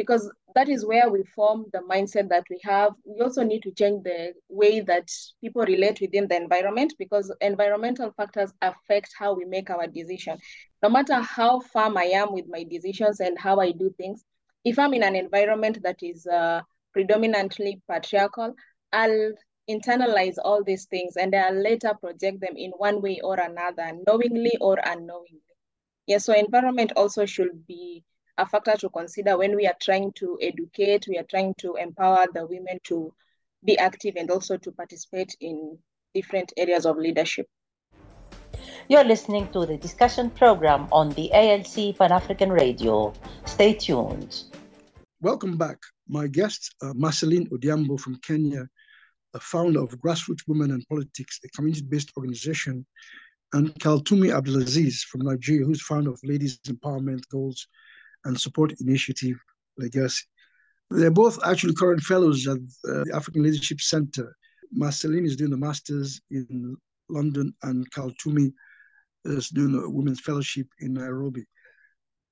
[0.00, 2.92] because that is where we form the mindset that we have.
[3.04, 5.10] We also need to change the way that
[5.42, 10.38] people relate within the environment because environmental factors affect how we make our decision.
[10.82, 14.24] No matter how firm I am with my decisions and how I do things,
[14.64, 16.62] if I'm in an environment that is uh,
[16.94, 18.54] predominantly patriarchal,
[18.94, 19.32] I'll
[19.68, 24.52] internalize all these things and I'll later project them in one way or another, knowingly
[24.62, 25.42] or unknowingly.
[26.06, 28.02] Yeah, so environment also should be
[28.40, 32.24] a factor to consider when we are trying to educate, we are trying to empower
[32.32, 33.12] the women to
[33.62, 35.76] be active and also to participate in
[36.14, 37.46] different areas of leadership.
[38.88, 43.12] You're listening to the discussion program on the ALC Pan African Radio.
[43.44, 44.44] Stay tuned.
[45.20, 45.76] Welcome back.
[46.08, 48.66] My guests uh, Merceline Odhiambo from Kenya,
[49.34, 52.86] the founder of Grassroots Women and Politics, a community based organization,
[53.52, 57.66] and Kaltumi Abdulazeez from Nigeria, who's founder of Ladies Empowerment Goals
[58.24, 59.36] and Support Initiative
[59.78, 60.24] Legacy.
[60.90, 64.36] They're both actually current fellows at uh, the African Leadership Center.
[64.76, 66.76] Merceline is doing a master's in
[67.08, 68.52] London, and Kaltumi
[69.24, 71.44] is doing a women's fellowship in Nairobi.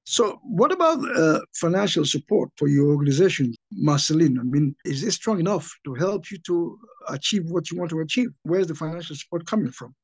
[0.05, 4.41] So, what about uh, financial support for your organization, Merceline?
[4.41, 6.79] I mean, is it strong enough to help you to
[7.11, 8.29] achieve what you want to achieve?
[8.43, 9.95] Where's the financial support coming from?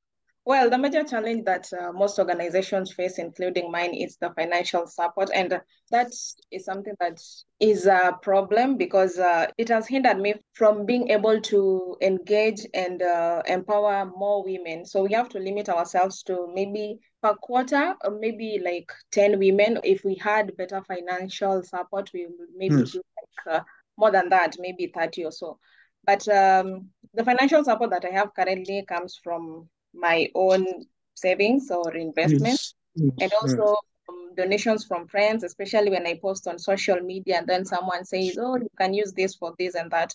[0.46, 5.30] Well, the major challenge that uh, most organizations face, including mine, is the financial support.
[5.34, 5.58] And
[5.90, 6.08] that
[6.50, 7.18] is something that
[7.60, 13.00] is a problem because uh, it has hindered me from being able to engage and
[13.00, 14.84] uh, empower more women.
[14.84, 19.78] So we have to limit ourselves to maybe per quarter, or maybe like 10 women.
[19.82, 22.90] If we had better financial support, we would maybe yes.
[22.90, 23.00] do
[23.46, 23.64] like uh,
[23.96, 25.58] more than that, maybe 30 or so.
[26.04, 30.66] But um, the financial support that I have currently comes from my own
[31.14, 33.10] savings or investments yes.
[33.20, 33.76] and also
[34.08, 38.36] um, donations from friends, especially when I post on social media and then someone says,
[38.40, 40.14] oh, you can use this for this and that.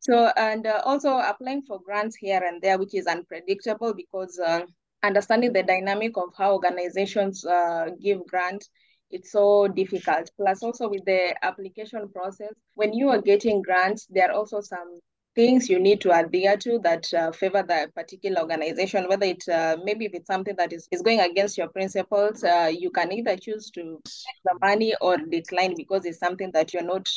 [0.00, 4.60] So, and uh, also applying for grants here and there, which is unpredictable because uh,
[5.02, 8.68] understanding the dynamic of how organizations uh, give grants
[9.10, 10.30] it's so difficult.
[10.36, 15.00] Plus, also with the application process, when you are getting grants, there are also some
[15.36, 19.76] things you need to adhere to that uh, favor the particular organization, whether it uh,
[19.84, 23.36] maybe if it's something that is, is going against your principles, uh, you can either
[23.36, 27.08] choose to take the money or decline because it's something that you're not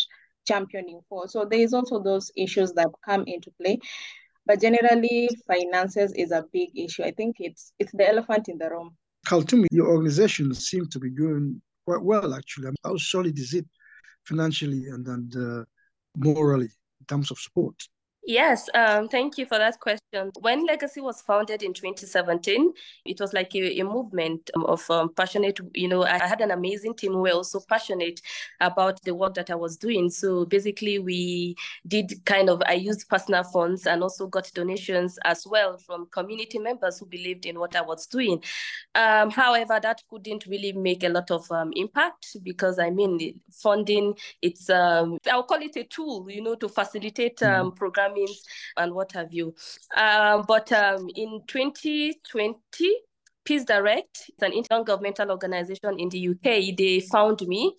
[0.46, 1.28] championing for.
[1.28, 3.80] So there is also those issues that come into play.
[4.46, 7.04] But generally, finances is a big issue.
[7.04, 8.98] I think it's it's the elephant in the room.
[9.28, 12.72] Kaltumi, your organization seems to be doing quite well, actually.
[12.84, 13.66] How solid is it
[14.26, 15.66] financially and, and uh,
[16.18, 17.76] morally in terms of sport?
[18.30, 20.30] Yes, um, thank you for that question.
[20.42, 25.60] When Legacy was founded in 2017, it was like a, a movement of um, passionate,
[25.74, 28.22] you know, I had an amazing team who were also passionate
[28.62, 30.12] about the work that I was doing.
[30.12, 31.56] So basically, we
[31.88, 36.60] did kind of, I used personal funds and also got donations as well from community
[36.60, 38.44] members who believed in what I was doing.
[38.94, 44.14] Um, however, that couldn't really make a lot of um, impact because, I mean, funding,
[44.44, 47.72] it's, um, I'll call it a tool, you know, to facilitate mm-hmm.
[48.78, 49.54] And what have you.
[49.96, 52.96] Um, but um, in 2020,
[53.46, 57.76] Peace Direct, it's an intergovernmental organization in the UK, they found me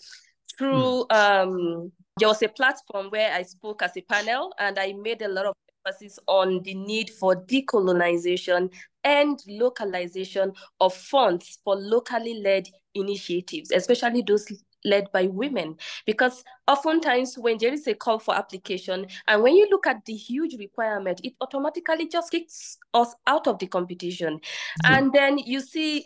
[0.58, 1.12] through, mm.
[1.12, 5.28] um, there was a platform where I spoke as a panel and I made a
[5.28, 5.54] lot of
[5.86, 8.72] emphasis on the need for decolonization
[9.04, 14.46] and localization of funds for locally led initiatives, especially those
[14.84, 15.76] led by women.
[16.06, 20.14] Because oftentimes when there is a call for application and when you look at the
[20.14, 24.38] huge requirement it automatically just kicks us out of the competition.
[24.40, 24.92] Mm-hmm.
[24.94, 26.04] and then you see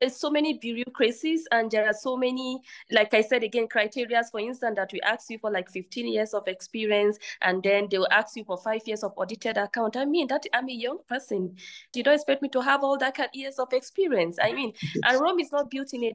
[0.00, 2.60] there's so many bureaucracies and there are so many
[2.90, 4.22] like i said again criteria.
[4.30, 7.98] For instance that we ask you for like 15 years of experience and then they
[7.98, 9.96] will ask you for five years of audited account.
[9.96, 11.56] I mean that i'm a young person.
[11.94, 14.38] You don't expect me to have all that kind of years of experience.
[14.42, 14.72] I mean
[15.04, 16.12] and rome is not built in a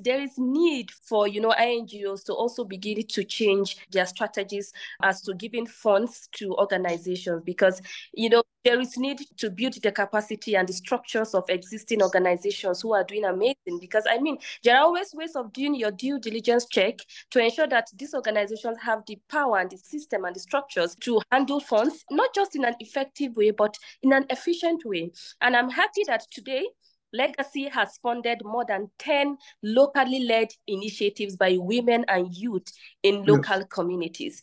[0.00, 5.22] there is need for you know NGOs to also begin to change their strategies as
[5.22, 7.82] to giving funds to organizations because
[8.14, 12.80] you know there is need to build the capacity and the structures of existing organizations
[12.80, 16.20] who are doing amazing because I mean there are always ways of doing your due
[16.20, 16.98] diligence check
[17.30, 21.20] to ensure that these organizations have the power and the system and the structures to
[21.32, 25.10] handle funds not just in an effective way but in an efficient way.
[25.40, 26.66] And I'm happy that today
[27.12, 32.66] Legacy has funded more than 10 locally led initiatives by women and youth
[33.02, 33.66] in local yes.
[33.70, 34.42] communities.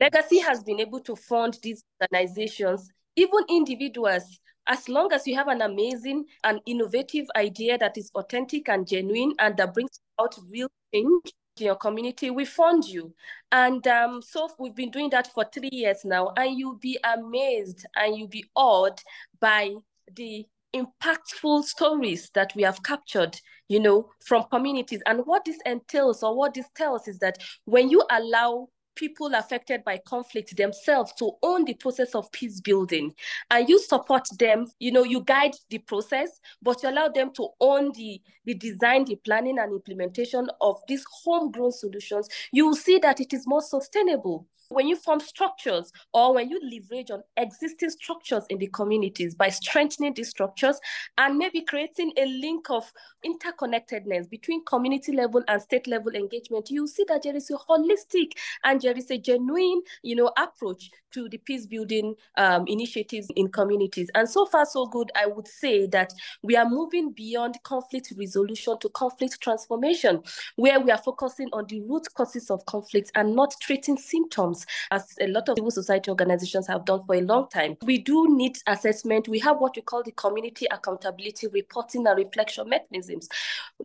[0.00, 5.48] Legacy has been able to fund these organizations, even individuals, as long as you have
[5.48, 10.68] an amazing and innovative idea that is authentic and genuine and that brings out real
[10.94, 13.12] change in your community, we fund you.
[13.52, 17.84] And um, so we've been doing that for three years now, and you'll be amazed
[17.96, 19.00] and you'll be awed
[19.40, 19.74] by
[20.14, 25.00] the impactful stories that we have captured you know from communities.
[25.06, 29.82] And what this entails or what this tells is that when you allow people affected
[29.84, 33.14] by conflict themselves to own the process of peace building
[33.50, 37.48] and you support them you know you guide the process but you allow them to
[37.60, 42.98] own the the design the planning and implementation of these homegrown solutions you will see
[42.98, 47.90] that it is more sustainable when you form structures or when you leverage on existing
[47.90, 50.80] structures in the communities by strengthening these structures
[51.18, 52.90] and maybe creating a link of
[53.26, 58.32] interconnectedness between community level and state level engagement, you see that there is a holistic
[58.64, 63.48] and there is a genuine, you know, approach to the peace building um, initiatives in
[63.48, 64.08] communities.
[64.14, 68.78] And so far, so good, I would say that we are moving beyond conflict resolution
[68.78, 70.22] to conflict transformation,
[70.54, 74.59] where we are focusing on the root causes of conflict and not treating symptoms
[74.90, 77.76] as a lot of civil society organizations have done for a long time.
[77.82, 79.28] We do need assessment.
[79.28, 83.28] We have what we call the community accountability reporting and reflection mechanisms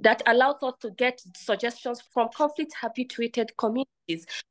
[0.01, 3.85] that allows us to get suggestions from conflict habituated communities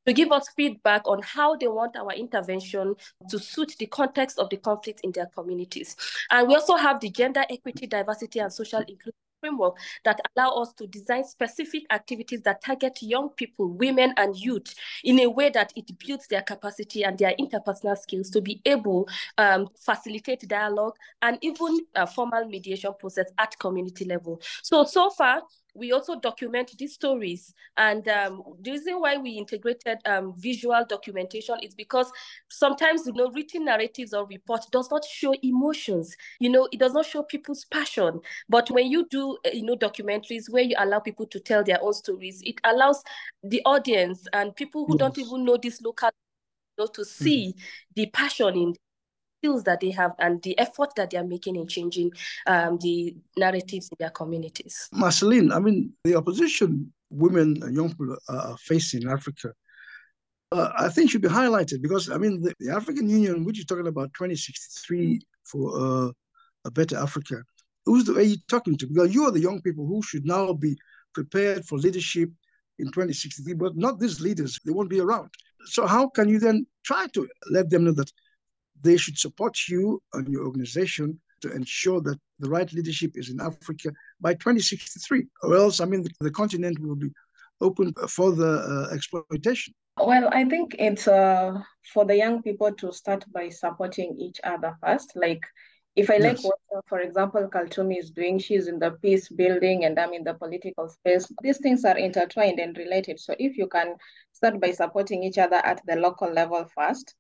[0.07, 2.95] to give us feedback on how they want our intervention
[3.29, 5.97] to suit the context of the conflict in their communities.
[6.31, 10.73] And we also have the gender equity, diversity, and social inclusion framework that allow us
[10.73, 15.73] to design specific activities that target young people, women, and youth in a way that
[15.77, 21.39] it builds their capacity and their interpersonal skills to be able um, facilitate dialogue and
[21.43, 24.41] even a formal mediation process at community level.
[24.63, 25.43] So, so far,
[25.75, 27.53] we also document these stories.
[27.77, 32.11] And um, the reason why we integrated um, visual documentation is because
[32.49, 36.17] sometimes, you know, written narratives or reports does not show emotions.
[36.39, 38.21] You know, it does not show people's passion.
[38.49, 41.83] But when you do, uh, you know, documentaries where you allow people to tell their
[41.83, 43.03] own stories, it allows
[43.43, 44.99] the audience and people who yes.
[44.99, 46.11] don't even know this local
[46.93, 47.61] to see mm-hmm.
[47.95, 48.75] the passion in
[49.45, 52.11] skills that they have and the effort that they are making in changing
[52.47, 54.89] um, the narratives in their communities.
[54.95, 59.53] Merceline, I mean, the opposition women and young people are facing in Africa,
[60.53, 63.67] uh, I think should be highlighted because, I mean, the, the, African Union, which is
[63.67, 66.11] talking about 2063 for uh,
[66.65, 67.43] a better Africa,
[67.85, 68.87] who's the, are you talking to?
[68.87, 70.77] Because you are the young people who should now be
[71.13, 72.31] prepared for leadership
[72.79, 74.59] in 2063, but not these leaders.
[74.65, 75.31] They won't be around.
[75.67, 78.11] So how can you then try to let them know that
[78.85, 83.41] they should support you and your organization to ensure that the right leadership is in
[83.41, 87.11] Africa by 2063, or else, I mean, the, the continent will be
[87.61, 88.53] open for the
[88.91, 89.75] uh, exploitation.
[89.97, 91.61] Well, I think it's uh,
[91.93, 95.13] for the young people to start by supporting each other first.
[95.15, 95.43] Like,
[95.97, 96.45] if I like yes.
[96.45, 100.25] what, uh, for example, Kaltumi is doing, she's in the peace building and I'm in
[100.25, 101.31] the political space.
[101.43, 103.21] These things are intertwined and related.
[103.21, 103.95] So if you can
[104.33, 107.15] start by supporting each other at the local level first,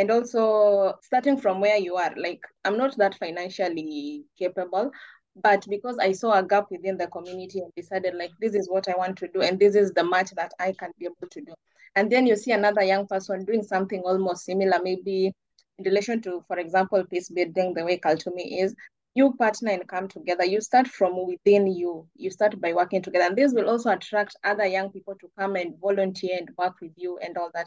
[0.00, 4.90] and also starting from where you are like i'm not that financially capable
[5.42, 8.88] but because i saw a gap within the community and decided like this is what
[8.88, 11.40] i want to do and this is the match that i can be able to
[11.42, 11.52] do.
[11.96, 15.32] And then you see another young person doing something almost similar maybe
[15.78, 18.74] in relation to for example peace building the way kaltumi is.
[19.14, 20.44] You partner and come together.
[20.44, 22.06] You start from within you.
[22.14, 23.24] You start by working together.
[23.24, 26.92] And this will also attract other young people to come and volunteer and work with
[26.96, 27.66] you and all that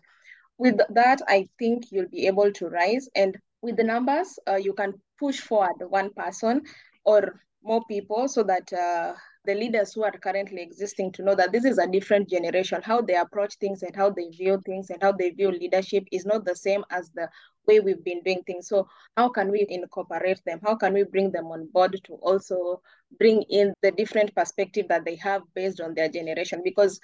[0.57, 3.09] with that, I think you'll be able to rise.
[3.15, 6.63] And with the numbers, uh, you can push forward one person
[7.05, 9.13] or more people so that uh,
[9.45, 12.81] the leaders who are currently existing to know that this is a different generation.
[12.81, 16.25] How they approach things and how they view things and how they view leadership is
[16.25, 17.29] not the same as the
[17.67, 18.67] way we've been doing things.
[18.67, 18.87] So
[19.17, 20.59] how can we incorporate them?
[20.63, 22.81] How can we bring them on board to also
[23.17, 26.61] bring in the different perspective that they have based on their generation?
[26.63, 26.99] Because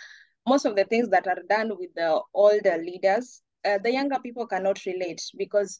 [0.49, 4.47] most of the things that are done with the older leaders, uh, the younger people
[4.47, 5.79] cannot relate because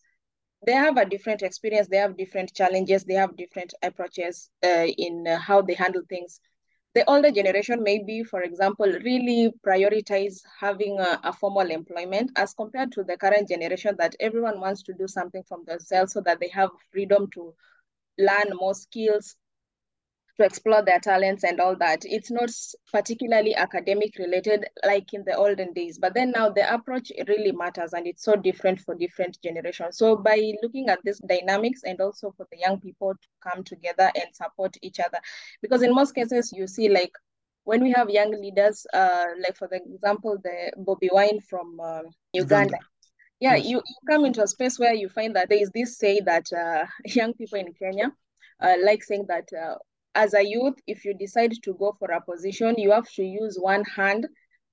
[0.66, 5.26] they have a different experience, they have different challenges, they have different approaches uh, in
[5.28, 6.40] uh, how they handle things.
[6.96, 12.92] the older generation maybe, for example, really prioritize having a, a, formal employment as compared
[12.92, 16.52] to the current generation that everyone wants to do something from themselves so that they
[16.60, 17.44] have freedom to
[18.18, 19.36] learn more skills,
[20.40, 22.04] to explore their talents and all that.
[22.06, 22.50] It's not
[22.94, 27.92] particularly academic related like in the olden days, but then now the approach really matters
[27.92, 29.98] and it's so different for different generations.
[29.98, 34.10] So by looking at this dynamics and also for the young people to come together
[34.16, 35.18] and support each other,
[35.62, 37.12] because in most cases you see like
[37.66, 42.06] when we have young leaders, uh, like for the example, the Bobby Wine from um,
[42.32, 42.78] Uganda.
[43.42, 43.66] Yeah, yes.
[43.66, 46.48] you, you come into a space where you find that there is this say that
[46.54, 48.14] uh, young people in Kenya
[48.62, 49.76] uh, like saying that uh,
[50.16, 53.58] as a youth, if you decide to go for a position, you have to use
[53.60, 54.28] one hand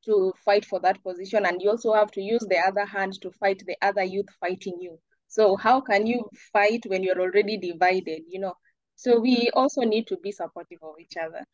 [0.05, 3.31] to fight for that position, and you also have to use the other hand to
[3.33, 4.99] fight the other youth fighting you.
[5.29, 8.23] So how can you fight when you're already divided?
[8.29, 8.55] You know,
[8.95, 11.45] so we also need to be supportive of each other.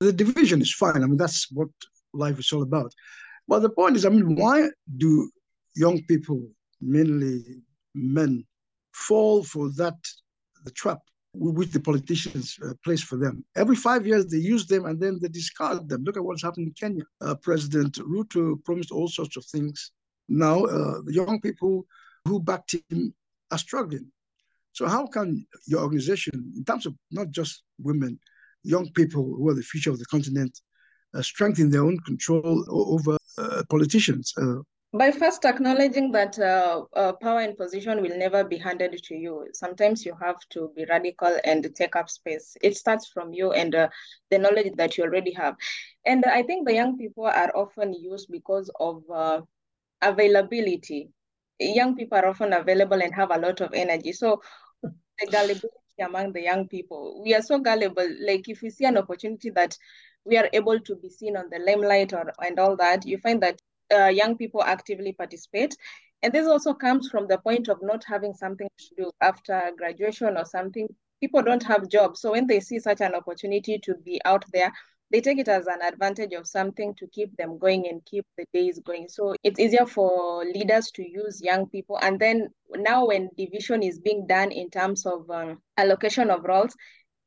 [0.00, 1.02] The division is fine.
[1.02, 1.68] I mean, that's what
[2.14, 2.92] life is all about.
[3.46, 5.30] But the point is, I mean, why do
[5.76, 6.48] young people,
[6.80, 7.62] mainly
[7.94, 8.44] men,
[8.92, 9.98] fall for that
[10.64, 10.98] the trap
[11.32, 13.44] which the politicians uh, place for them.
[13.56, 16.02] Every five years, they use them and then they discard them.
[16.04, 17.04] Look at what's happened in Kenya.
[17.20, 19.92] Uh, President Ruto promised all sorts of things.
[20.28, 21.86] Now, uh, the young people
[22.24, 23.14] who backed him
[23.50, 24.10] are struggling.
[24.72, 28.18] So, how can your organization, in terms of not just women,
[28.62, 30.58] young people who are the future of the continent,
[31.14, 34.32] uh, strengthen their own control over uh, politicians?
[34.92, 39.46] By first acknowledging that uh, uh, power and position will never be handed to you.
[39.52, 42.56] Sometimes you have to be radical and take up space.
[42.60, 43.88] It starts from you and uh,
[44.30, 45.54] the knowledge that you already have.
[46.04, 49.42] And I think the young people are often used because of uh,
[50.02, 51.10] availability.
[51.60, 54.12] Young people are often available and have a lot of energy.
[54.12, 54.42] So
[54.82, 55.70] the gullibility
[56.02, 58.08] among the young people, we are so gullible.
[58.26, 59.76] Like if we see an opportunity that
[60.24, 63.40] we are able to be seen on the limelight or and all that, you find
[63.42, 63.60] that
[63.92, 65.76] uh, young people actively participate.
[66.22, 70.36] And this also comes from the point of not having something to do after graduation
[70.36, 70.88] or something.
[71.20, 72.20] People don't have jobs.
[72.20, 74.72] So when they see such an opportunity to be out there,
[75.10, 78.44] they take it as an advantage of something to keep them going and keep the
[78.52, 79.08] days going.
[79.08, 81.98] So it's easier for leaders to use young people.
[82.00, 86.76] And then now, when division is being done in terms of um, allocation of roles,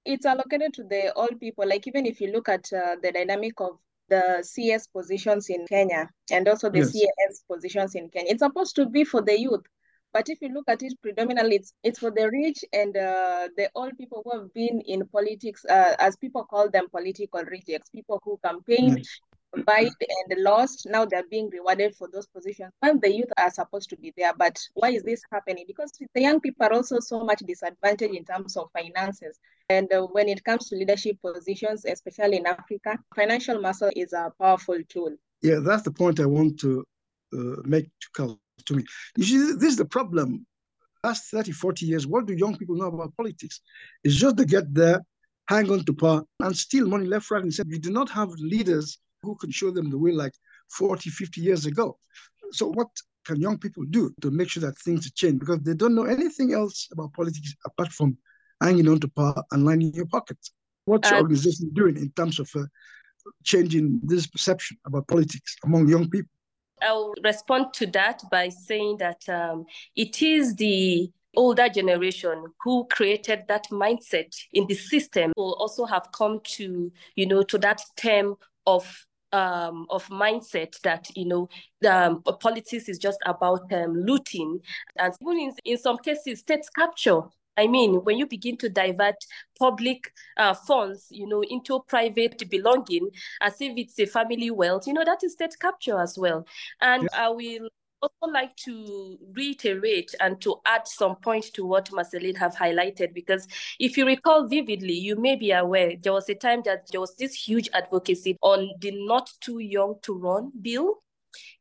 [0.05, 1.67] it's allocated to the old people.
[1.67, 3.77] Like even if you look at uh, the dynamic of
[4.09, 6.91] the CS positions in Kenya and also the yes.
[6.91, 8.31] CAS positions in Kenya.
[8.31, 9.65] It's supposed to be for the youth.
[10.11, 13.69] But if you look at it predominantly, it's, it's for the rich and uh, the
[13.73, 18.21] old people who have been in politics, uh, as people call them political rejects, people
[18.23, 19.19] who campaigned, yes
[19.65, 20.87] vied and lost.
[20.89, 24.33] Now they're being rewarded for those positions when the youth are supposed to be there.
[24.37, 25.65] But why is this happening?
[25.67, 29.39] Because the young people are also so much disadvantaged in terms of finances.
[29.69, 34.31] And uh, when it comes to leadership positions, especially in Africa, financial muscle is a
[34.39, 35.15] powerful tool.
[35.41, 36.83] Yeah, that's the point I want to
[37.33, 38.83] uh, make to to me.
[39.17, 40.45] You see, this is the problem.
[41.03, 43.59] Last 30, 40 years, what do young people know about politics?
[44.03, 45.01] It's just to get there,
[45.49, 47.69] hang on to power, and steal money left, right, and center.
[47.69, 50.33] We do not have leaders who can show them the way like
[50.71, 51.97] 40, 50 years ago.
[52.51, 52.87] So what
[53.25, 55.39] can young people do to make sure that things change?
[55.39, 58.17] Because they don't know anything else about politics apart from
[58.61, 60.51] hanging on to power and lining your pockets.
[60.85, 62.63] What's your uh, organization doing in terms of uh,
[63.43, 66.29] changing this perception about politics among young people?
[66.81, 69.65] I'll respond to that by saying that um,
[69.95, 76.07] it is the older generation who created that mindset in the system will also have
[76.11, 78.35] come to you know to that term
[78.67, 81.49] of um, of mindset that you know
[81.89, 84.59] um, politics is just about um, looting
[84.97, 87.21] and even in, in some cases state capture
[87.57, 89.15] I mean, when you begin to divert
[89.59, 93.09] public uh, funds, you know, into private belonging,
[93.41, 96.47] as if it's a family wealth, you know, that is state capture as well.
[96.81, 97.11] And yes.
[97.13, 97.69] I will
[98.03, 103.47] also like to reiterate and to add some point to what Merceline have highlighted because
[103.79, 107.15] if you recall vividly, you may be aware there was a time that there was
[107.15, 110.95] this huge advocacy on the not too young to run bill.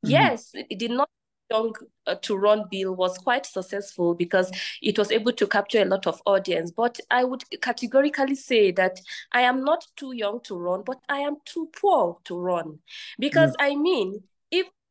[0.04, 0.10] Mm-hmm.
[0.10, 1.08] Yes, it did not
[1.50, 1.72] young
[2.06, 6.06] uh, to run bill was quite successful because it was able to capture a lot
[6.06, 8.98] of audience but i would categorically say that
[9.32, 12.78] i am not too young to run but i am too poor to run
[13.18, 13.56] because mm.
[13.60, 14.22] i mean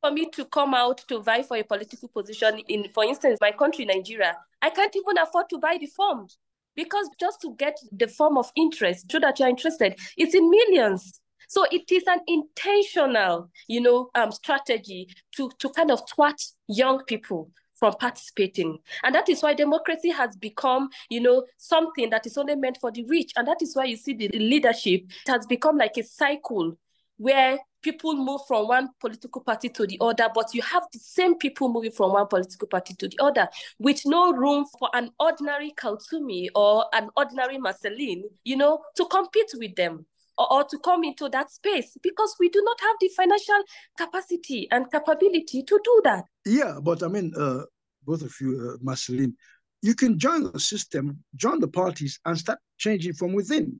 [0.01, 3.51] for me to come out to vie for a political position in, for instance, my
[3.51, 6.27] country, Nigeria, I can't even afford to buy the form
[6.75, 11.19] because just to get the form of interest, so that you're interested, it's in millions.
[11.47, 17.03] So it is an intentional, you know, um, strategy to to kind of thwart young
[17.03, 18.77] people from participating.
[19.03, 22.91] And that is why democracy has become, you know, something that is only meant for
[22.91, 23.33] the rich.
[23.35, 26.77] And that is why you see the leadership it has become like a cycle
[27.17, 31.35] where people move from one political party to the other, but you have the same
[31.35, 33.47] people moving from one political party to the other,
[33.79, 39.51] with no room for an ordinary Kaltumi or an ordinary Merceline, you know, to compete
[39.55, 40.05] with them
[40.37, 43.63] or, or to come into that space because we do not have the financial
[43.97, 46.25] capacity and capability to do that.
[46.45, 47.63] Yeah, but I mean, uh,
[48.05, 49.33] both of you, uh, Merceline,
[49.81, 53.79] you can join the system, join the parties, and start changing from within.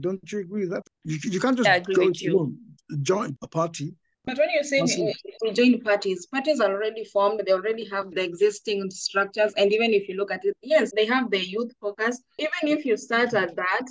[0.00, 0.82] Don't you agree with that?
[1.04, 2.56] You, you can't just I agree go with you.
[3.02, 3.94] Join a party.
[4.26, 8.10] But when you say we, we join parties, parties are already formed, they already have
[8.10, 9.52] the existing structures.
[9.56, 12.22] And even if you look at it, yes, they have the youth focus.
[12.38, 13.86] Even if you start at that,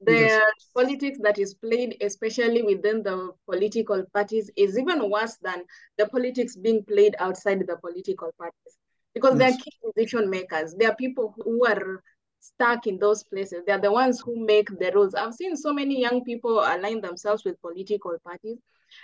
[0.00, 0.40] the Yes.
[0.74, 5.62] politics that is played, especially within the political parties, is even worse than
[5.98, 8.76] the politics being played outside the political parties.
[9.14, 10.74] Because they're key decision makers.
[10.74, 12.02] They are people who are
[12.46, 13.62] stuck in those places.
[13.66, 15.14] They're the ones who make the rules.
[15.14, 18.58] I've seen so many young people align themselves with political parties,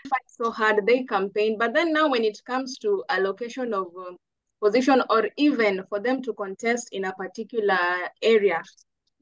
[0.09, 1.57] fight so hard, they campaign.
[1.59, 4.17] But then now, when it comes to allocation of um,
[4.63, 7.79] position or even for them to contest in a particular
[8.23, 8.63] area,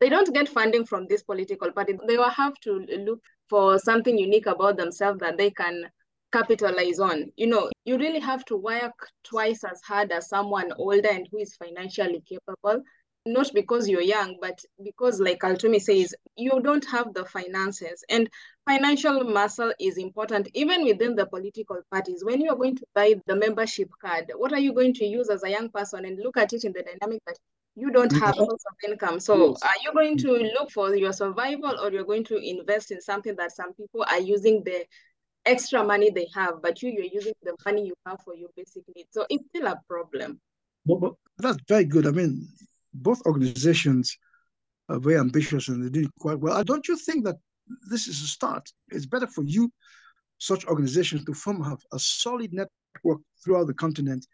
[0.01, 1.95] they don't get funding from this political party.
[2.07, 5.91] They will have to look for something unique about themselves that they can
[6.33, 7.31] capitalize on.
[7.37, 8.95] You know, you really have to work
[9.25, 12.83] twice as hard as someone older and who is financially capable.
[13.27, 18.03] Not because you're young, but because, like Kaltumi says, you don't have the finances.
[18.09, 18.29] And
[18.67, 22.25] financial muscle is important, even within the political parties.
[22.25, 25.45] When you're going to buy the membership card, what are you going to use as
[25.45, 26.07] a young person?
[26.07, 27.39] And look at it in the dynamic that
[27.77, 28.47] you don't have Yes.
[28.47, 29.21] source of income.
[29.21, 33.01] So are you going to look for your survival or you're going to invest in
[33.03, 34.85] something that some people are using the
[35.47, 38.83] extra money they have, but you, you're using the money you have for your basic
[38.97, 39.09] needs.
[39.13, 40.41] So it's still a problem.
[40.87, 42.07] But that's very good.
[42.07, 42.47] I mean,
[42.93, 44.17] both organizations
[44.89, 46.63] are very ambitious and they're doing quite well.
[46.65, 47.37] Don't you think that
[47.89, 48.69] this is a start?
[48.89, 49.71] It's better for you,
[50.39, 54.27] such organizations, to form have a solid network throughout the continent,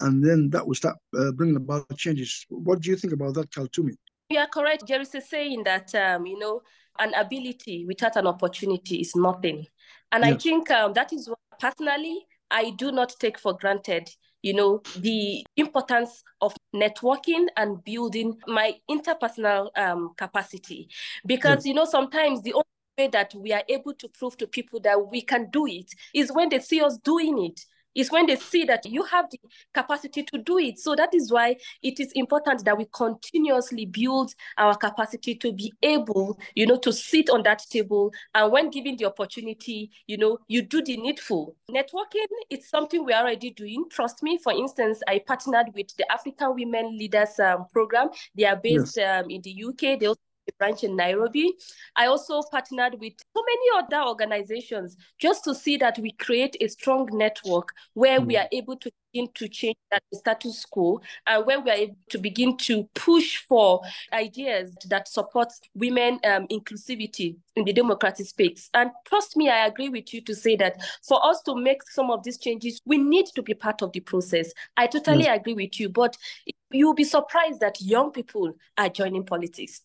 [0.00, 2.46] and then that will start uh, bringing about changes.
[2.48, 3.94] What do you think about that, Kaltumi?
[4.28, 4.86] You are correct.
[4.86, 6.62] Jerry is saying that um, you know
[6.98, 9.66] an ability without an opportunity is nothing,
[10.12, 14.08] and I think um, that is what personally I do not take for granted.
[14.42, 20.88] You know the importance of networking and building my interpersonal um, capacity,
[21.24, 22.64] because you know sometimes the only
[22.98, 26.32] way that we are able to prove to people that we can do it is
[26.32, 27.60] when they see us doing it.
[27.96, 29.38] Is when they see that you have the
[29.74, 30.78] capacity to do it.
[30.78, 35.72] So that is why it is important that we continuously build our capacity to be
[35.82, 38.12] able, you know, to sit on that table.
[38.34, 41.56] And when given the opportunity, you know, you do the needful.
[41.70, 43.86] Networking, it's something we're already doing.
[43.90, 44.38] Trust me.
[44.38, 48.10] For instance, I partnered with the African Women Leaders um, Program.
[48.34, 49.98] They are based um, in the UK.
[49.98, 50.20] They also
[50.58, 51.54] branch in Nairobi.
[51.96, 56.68] I also partnered with so many other organizations just to see that we create a
[56.68, 58.42] strong network where we Mm.
[58.44, 62.18] are able to begin to change that status quo and where we are able to
[62.18, 63.80] begin to push for
[64.12, 68.68] ideas that support women um, inclusivity in the democratic space.
[68.74, 70.76] And trust me, I agree with you to say that
[71.06, 74.00] for us to make some of these changes, we need to be part of the
[74.00, 74.52] process.
[74.76, 76.16] I totally agree with you, but
[76.70, 79.80] you'll be surprised that young people are joining politics.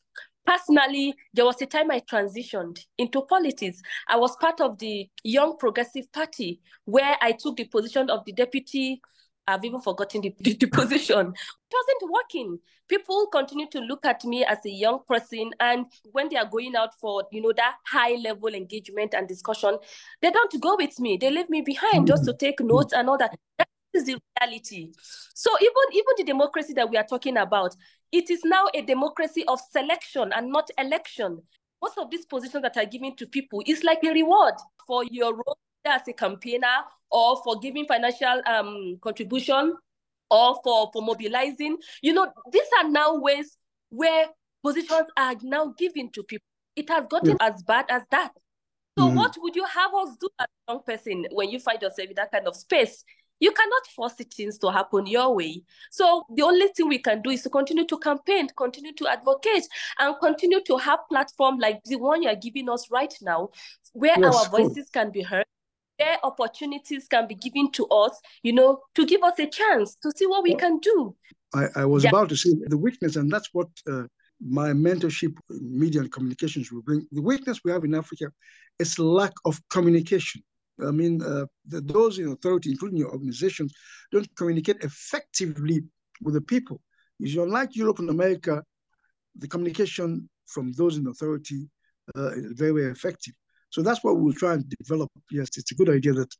[0.45, 3.81] Personally, there was a time I transitioned into politics.
[4.07, 8.33] I was part of the Young Progressive Party, where I took the position of the
[8.33, 9.01] deputy.
[9.47, 11.27] I've even forgotten the, the, the position.
[11.27, 12.59] It wasn't working.
[12.87, 16.75] People continue to look at me as a young person, and when they are going
[16.75, 19.77] out for you know that high level engagement and discussion,
[20.21, 21.17] they don't go with me.
[21.17, 23.37] They leave me behind just to take notes and all that.
[23.57, 24.91] That is the reality.
[25.33, 27.75] So even even the democracy that we are talking about,
[28.11, 31.41] it is now a democracy of selection and not election.
[31.81, 34.53] Most of these positions that are given to people is like a reward
[34.85, 39.75] for your role as a campaigner or for giving financial um, contribution
[40.29, 41.77] or for, for mobilizing.
[42.01, 43.57] You know, these are now ways
[43.89, 44.27] where
[44.63, 46.45] positions are now given to people.
[46.75, 48.31] It has gotten as bad as that.
[48.97, 49.15] So Mhm.
[49.15, 52.15] what would you have us do as a young person when you find yourself in
[52.15, 53.03] that kind of space?
[53.41, 55.63] You cannot force things to happen your way.
[55.89, 59.67] So the only thing we can do is to continue to campaign, continue to advocate,
[59.99, 63.49] and continue to have platform like the one you are giving us right now,
[63.93, 64.69] where Yes, our cool.
[64.69, 65.45] voices can be heard,
[65.97, 70.11] where opportunities can be given to us, you know, to give us a chance to
[70.15, 71.15] see what we can do.
[71.53, 72.09] I, I was Yeah.
[72.11, 74.03] about to say the weakness, and that's what uh,
[74.39, 77.07] my mentorship in media and communications will bring.
[77.11, 78.31] The weakness we have in Africa
[78.79, 80.43] is lack of communication.
[80.85, 83.73] I mean, uh, the, those in authority, including your organizations,
[84.11, 85.83] don't communicate effectively
[86.21, 86.81] with the people.
[87.19, 88.63] Is unlike Europe and America,
[89.35, 91.69] the communication from those in authority
[92.17, 93.33] uh, is very, very effective.
[93.69, 95.09] So that's what we'll try and develop.
[95.31, 96.33] Yes, it's a good idea that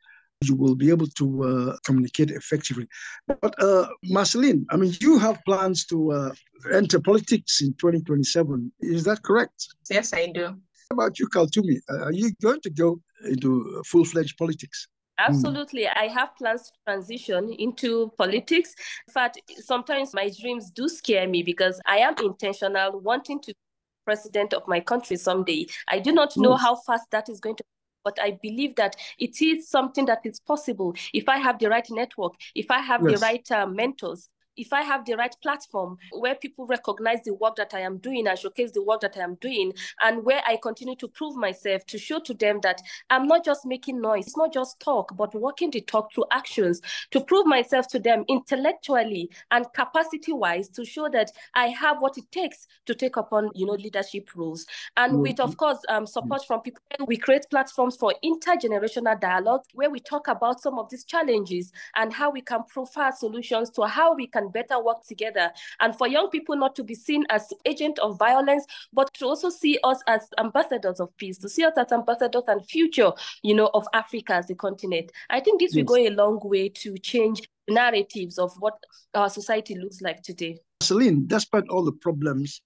[0.44, 2.88] you will be able to uh, communicate effectively.
[3.28, 6.32] But uh, Merceline, I mean, you have plans to uh,
[6.74, 8.72] enter politics in 2027.
[8.82, 9.68] Is that correct?
[9.90, 10.58] Yes, I do.
[10.92, 11.78] How about you, Kaltumi?
[11.90, 14.90] Uh, are you going to go into full-fledged politics?
[15.18, 15.84] Absolutely.
[15.84, 15.92] Mm.
[15.96, 18.76] I have plans to transition into politics.
[19.08, 23.58] In fact, sometimes my dreams do scare me because I am intentional, wanting to be
[24.04, 25.68] president of my country someday.
[25.88, 27.64] I do not know how fast that is going to
[28.04, 31.86] but I believe that it is something that is possible if I have the right
[31.92, 33.20] network, if I have yes.
[33.20, 34.28] the right uh, mentors,
[34.58, 38.28] if I have the right platform where people recognize the work that I am doing
[38.28, 39.74] and showcase the work that I am doing,
[40.04, 43.66] and where I continue to prove myself to show to them that I'm not just
[43.66, 46.82] making noise, it's not just talk, but walking the talk through actions
[47.12, 52.18] to prove myself to them intellectually and capacity wise to show that I have what
[52.18, 54.66] it takes to take upon, you know, leadership roles.
[54.98, 55.22] And mm-hmm.
[55.22, 60.00] with, of course, um, support from people, we create platforms for intergenerational dialogue where we
[60.00, 64.28] talk about some of these challenges and how we can profile solutions to how we
[64.28, 65.52] can can better work together.
[65.80, 69.50] And for young people not to be seen as agent of violence, but to also
[69.50, 73.12] see us as ambassadors of peace, to see us as ambassadors and future,
[73.44, 75.12] you know, of Africa as a continent.
[75.30, 75.78] I think this yes.
[75.78, 78.78] will go a long way to change narratives of what
[79.14, 80.58] our society looks like today.
[80.82, 82.62] Celine, despite all the problems,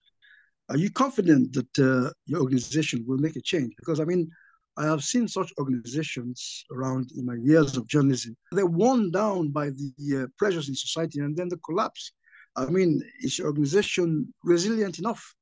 [0.70, 3.74] are you confident that uh, your organization will make a change?
[3.78, 4.32] Because I mean,
[4.78, 8.36] I have seen such organizations around in my years of journalism.
[8.52, 12.12] They're worn down by the uh, pressures in society and then the collapse.
[12.58, 15.34] I mean, is your organization resilient enough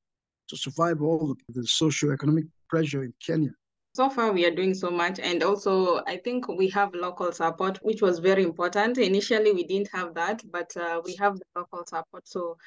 [0.49, 3.51] to survive all the, socio-economic pressure in Kenya?
[3.95, 5.19] So far, we are doing so much.
[5.19, 8.97] And also, I think we have local support, which was very important.
[8.97, 12.27] Initially, we didn't have that, but uh, we have the local support.
[12.27, 12.57] So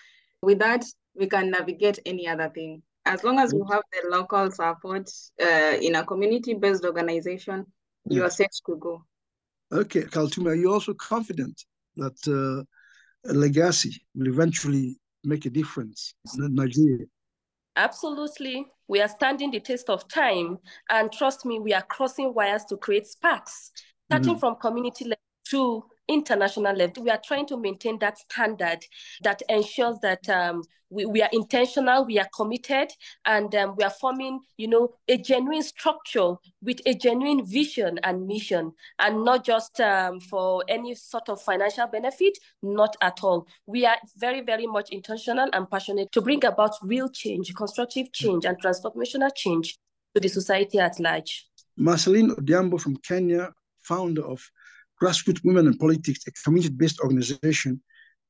[0.42, 4.50] with that, we can navigate any other thing as long as you have the local
[4.50, 5.08] support
[5.40, 7.64] uh, in a community-based organization,
[8.08, 9.02] you are set to go.
[9.72, 11.60] Okay, Kaltumi, are you also confident
[11.96, 17.06] that uh, a legacy will eventually make a difference in Nigeria?
[17.76, 18.66] Absolutely.
[18.88, 20.58] We are standing the test of time.
[20.90, 23.72] And trust me, we are crossing wires to create sparks,
[24.08, 24.40] starting mm-hmm.
[24.40, 25.16] from community level
[25.50, 27.02] to international level.
[27.02, 28.84] We are trying to maintain that standard
[29.22, 32.88] that ensures that um, we, we are intentional, we are committed,
[33.24, 38.26] and um, we are forming, you know, a genuine structure with a genuine vision and
[38.26, 43.46] mission, and not just um, for any sort of financial benefit, not at all.
[43.66, 48.44] We are very, very much intentional and passionate to bring about real change, constructive change,
[48.44, 49.76] and transformational change
[50.14, 51.46] to the society at large.
[51.78, 53.52] Merceline Odhiambo from Kenya,
[53.82, 54.40] founder of
[55.02, 57.82] Grassroots Women in Politics, a community-based organization,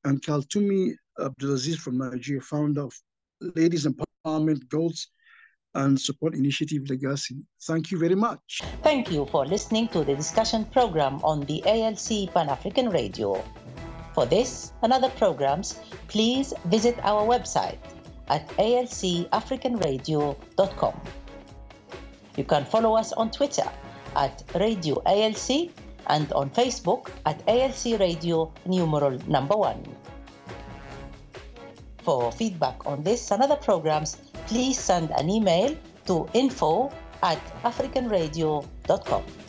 [0.05, 2.93] and Kaltumi uh, Abdulazeez from Nigeria, founder of
[3.41, 5.07] Ladies Empowerment Goals
[5.75, 7.37] and Support Initiative Legacy.
[7.67, 8.63] Thank you very much.
[8.83, 13.43] Thank you for listening to the discussion program on the ALC Pan African Radio.
[14.15, 17.79] For this and other programs, please visit our website
[18.29, 21.01] at alcafricanradio.com.
[22.37, 23.69] You can follow us on Twitter
[24.17, 25.71] at Radio ALC
[26.09, 29.83] and on Facebook at ALC Radio numeral number one.
[32.03, 35.77] For feedback on this and other programs, please send an email
[36.07, 36.93] to info
[37.23, 39.46] at africanradio.com.